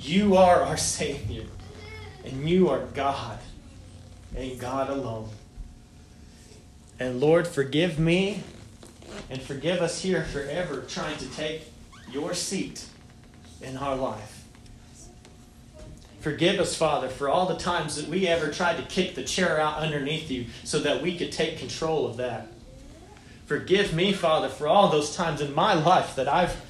You 0.00 0.36
are 0.36 0.62
our 0.62 0.76
Savior, 0.76 1.44
and 2.24 2.48
you 2.48 2.68
are 2.70 2.80
God, 2.94 3.38
and 4.36 4.58
God 4.58 4.88
alone. 4.88 5.28
And 6.98 7.20
Lord, 7.20 7.46
forgive 7.46 7.98
me 7.98 8.42
and 9.28 9.42
forgive 9.42 9.82
us 9.82 10.00
here 10.00 10.24
forever 10.24 10.84
trying 10.88 11.18
to 11.18 11.28
take 11.30 11.62
your 12.10 12.34
seat 12.34 12.86
in 13.62 13.76
our 13.76 13.96
life. 13.96 14.44
Forgive 16.20 16.58
us, 16.58 16.74
Father, 16.74 17.08
for 17.08 17.28
all 17.28 17.46
the 17.46 17.56
times 17.56 17.94
that 17.96 18.08
we 18.08 18.26
ever 18.26 18.50
tried 18.50 18.78
to 18.78 18.82
kick 18.82 19.14
the 19.14 19.22
chair 19.22 19.60
out 19.60 19.78
underneath 19.78 20.28
you 20.30 20.46
so 20.64 20.80
that 20.80 21.00
we 21.00 21.16
could 21.16 21.30
take 21.30 21.58
control 21.58 22.04
of 22.04 22.16
that. 22.16 22.48
Forgive 23.46 23.94
me, 23.94 24.12
Father, 24.12 24.48
for 24.48 24.66
all 24.66 24.88
those 24.90 25.14
times 25.14 25.40
in 25.40 25.54
my 25.54 25.74
life 25.74 26.16
that 26.16 26.26
I've 26.26 26.60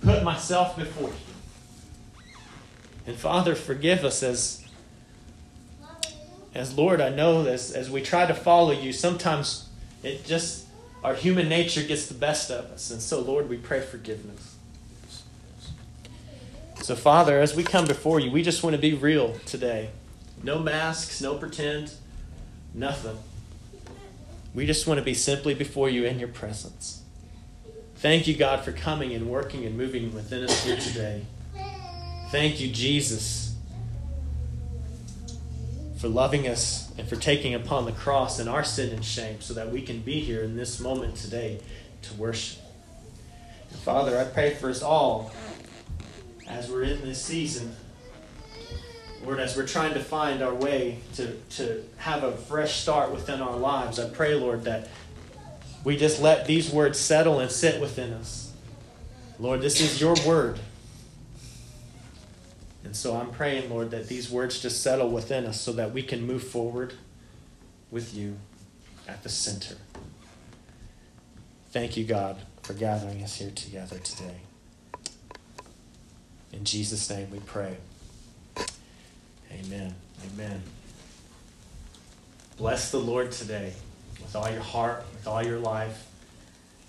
put 0.00 0.24
myself 0.24 0.76
before 0.76 1.10
you. 1.10 2.34
And 3.06 3.16
Father, 3.16 3.54
forgive 3.54 4.04
us 4.04 4.22
as, 4.24 4.66
as 6.52 6.76
Lord, 6.76 7.00
I 7.00 7.10
know 7.10 7.46
as, 7.46 7.70
as 7.70 7.88
we 7.88 8.02
try 8.02 8.26
to 8.26 8.34
follow 8.34 8.72
you, 8.72 8.92
sometimes 8.92 9.68
it 10.02 10.24
just, 10.24 10.66
our 11.04 11.14
human 11.14 11.48
nature 11.48 11.84
gets 11.84 12.06
the 12.06 12.14
best 12.14 12.50
of 12.50 12.64
us. 12.72 12.90
And 12.90 13.00
so, 13.00 13.20
Lord, 13.20 13.48
we 13.48 13.56
pray 13.56 13.80
forgiveness. 13.80 14.51
So, 16.82 16.96
Father, 16.96 17.40
as 17.40 17.54
we 17.54 17.62
come 17.62 17.86
before 17.86 18.18
you, 18.18 18.32
we 18.32 18.42
just 18.42 18.64
want 18.64 18.74
to 18.74 18.82
be 18.82 18.92
real 18.92 19.38
today. 19.46 19.90
No 20.42 20.58
masks, 20.58 21.20
no 21.20 21.36
pretend, 21.36 21.92
nothing. 22.74 23.18
We 24.52 24.66
just 24.66 24.88
want 24.88 24.98
to 24.98 25.04
be 25.04 25.14
simply 25.14 25.54
before 25.54 25.88
you 25.88 26.04
in 26.04 26.18
your 26.18 26.26
presence. 26.26 27.04
Thank 27.94 28.26
you, 28.26 28.34
God, 28.36 28.64
for 28.64 28.72
coming 28.72 29.14
and 29.14 29.30
working 29.30 29.64
and 29.64 29.76
moving 29.76 30.12
within 30.12 30.42
us 30.42 30.64
here 30.64 30.74
today. 30.76 31.24
Thank 32.30 32.60
you, 32.60 32.68
Jesus, 32.68 33.54
for 35.98 36.08
loving 36.08 36.48
us 36.48 36.92
and 36.98 37.08
for 37.08 37.14
taking 37.14 37.54
upon 37.54 37.84
the 37.84 37.92
cross 37.92 38.40
and 38.40 38.48
our 38.48 38.64
sin 38.64 38.92
and 38.92 39.04
shame 39.04 39.40
so 39.40 39.54
that 39.54 39.70
we 39.70 39.82
can 39.82 40.00
be 40.00 40.18
here 40.18 40.42
in 40.42 40.56
this 40.56 40.80
moment 40.80 41.14
today 41.14 41.60
to 42.02 42.14
worship. 42.14 42.60
And 43.70 43.78
Father, 43.78 44.18
I 44.18 44.24
pray 44.24 44.54
for 44.54 44.68
us 44.68 44.82
all 44.82 45.30
as 46.48 46.70
we're 46.70 46.82
in 46.82 47.00
this 47.02 47.22
season, 47.22 47.74
Lord, 49.24 49.38
as 49.38 49.56
we're 49.56 49.66
trying 49.66 49.94
to 49.94 50.00
find 50.00 50.42
our 50.42 50.54
way 50.54 50.98
to, 51.14 51.36
to 51.50 51.84
have 51.98 52.24
a 52.24 52.32
fresh 52.32 52.80
start 52.80 53.12
within 53.12 53.40
our 53.40 53.56
lives, 53.56 53.98
I 53.98 54.08
pray, 54.08 54.34
Lord, 54.34 54.64
that 54.64 54.88
we 55.84 55.96
just 55.96 56.20
let 56.20 56.46
these 56.46 56.70
words 56.72 56.98
settle 56.98 57.40
and 57.40 57.50
sit 57.50 57.80
within 57.80 58.12
us. 58.12 58.52
Lord, 59.38 59.60
this 59.60 59.80
is 59.80 60.00
your 60.00 60.14
word. 60.26 60.58
And 62.84 62.96
so 62.96 63.16
I'm 63.16 63.30
praying, 63.30 63.70
Lord, 63.70 63.90
that 63.92 64.08
these 64.08 64.30
words 64.30 64.60
just 64.60 64.82
settle 64.82 65.08
within 65.08 65.46
us 65.46 65.60
so 65.60 65.72
that 65.72 65.92
we 65.92 66.02
can 66.02 66.26
move 66.26 66.42
forward 66.42 66.94
with 67.90 68.14
you 68.14 68.36
at 69.08 69.22
the 69.22 69.28
center. 69.28 69.76
Thank 71.70 71.96
you, 71.96 72.04
God, 72.04 72.36
for 72.62 72.74
gathering 72.74 73.22
us 73.22 73.36
here 73.36 73.50
together 73.50 73.98
today. 73.98 74.40
In 76.52 76.64
Jesus' 76.64 77.08
name 77.10 77.30
we 77.30 77.38
pray. 77.40 77.76
Amen. 79.50 79.94
Amen. 80.32 80.62
Bless 82.56 82.90
the 82.90 82.98
Lord 82.98 83.32
today 83.32 83.72
with 84.20 84.36
all 84.36 84.50
your 84.50 84.62
heart, 84.62 85.04
with 85.12 85.26
all 85.26 85.42
your 85.42 85.58
life, 85.58 86.06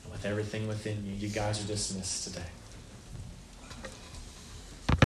and 0.03 0.11
with 0.11 0.25
everything 0.25 0.67
within 0.67 1.05
you. 1.05 1.13
You 1.13 1.29
guys 1.29 1.63
are 1.63 1.67
dismissed 1.67 2.25
today. 2.25 2.52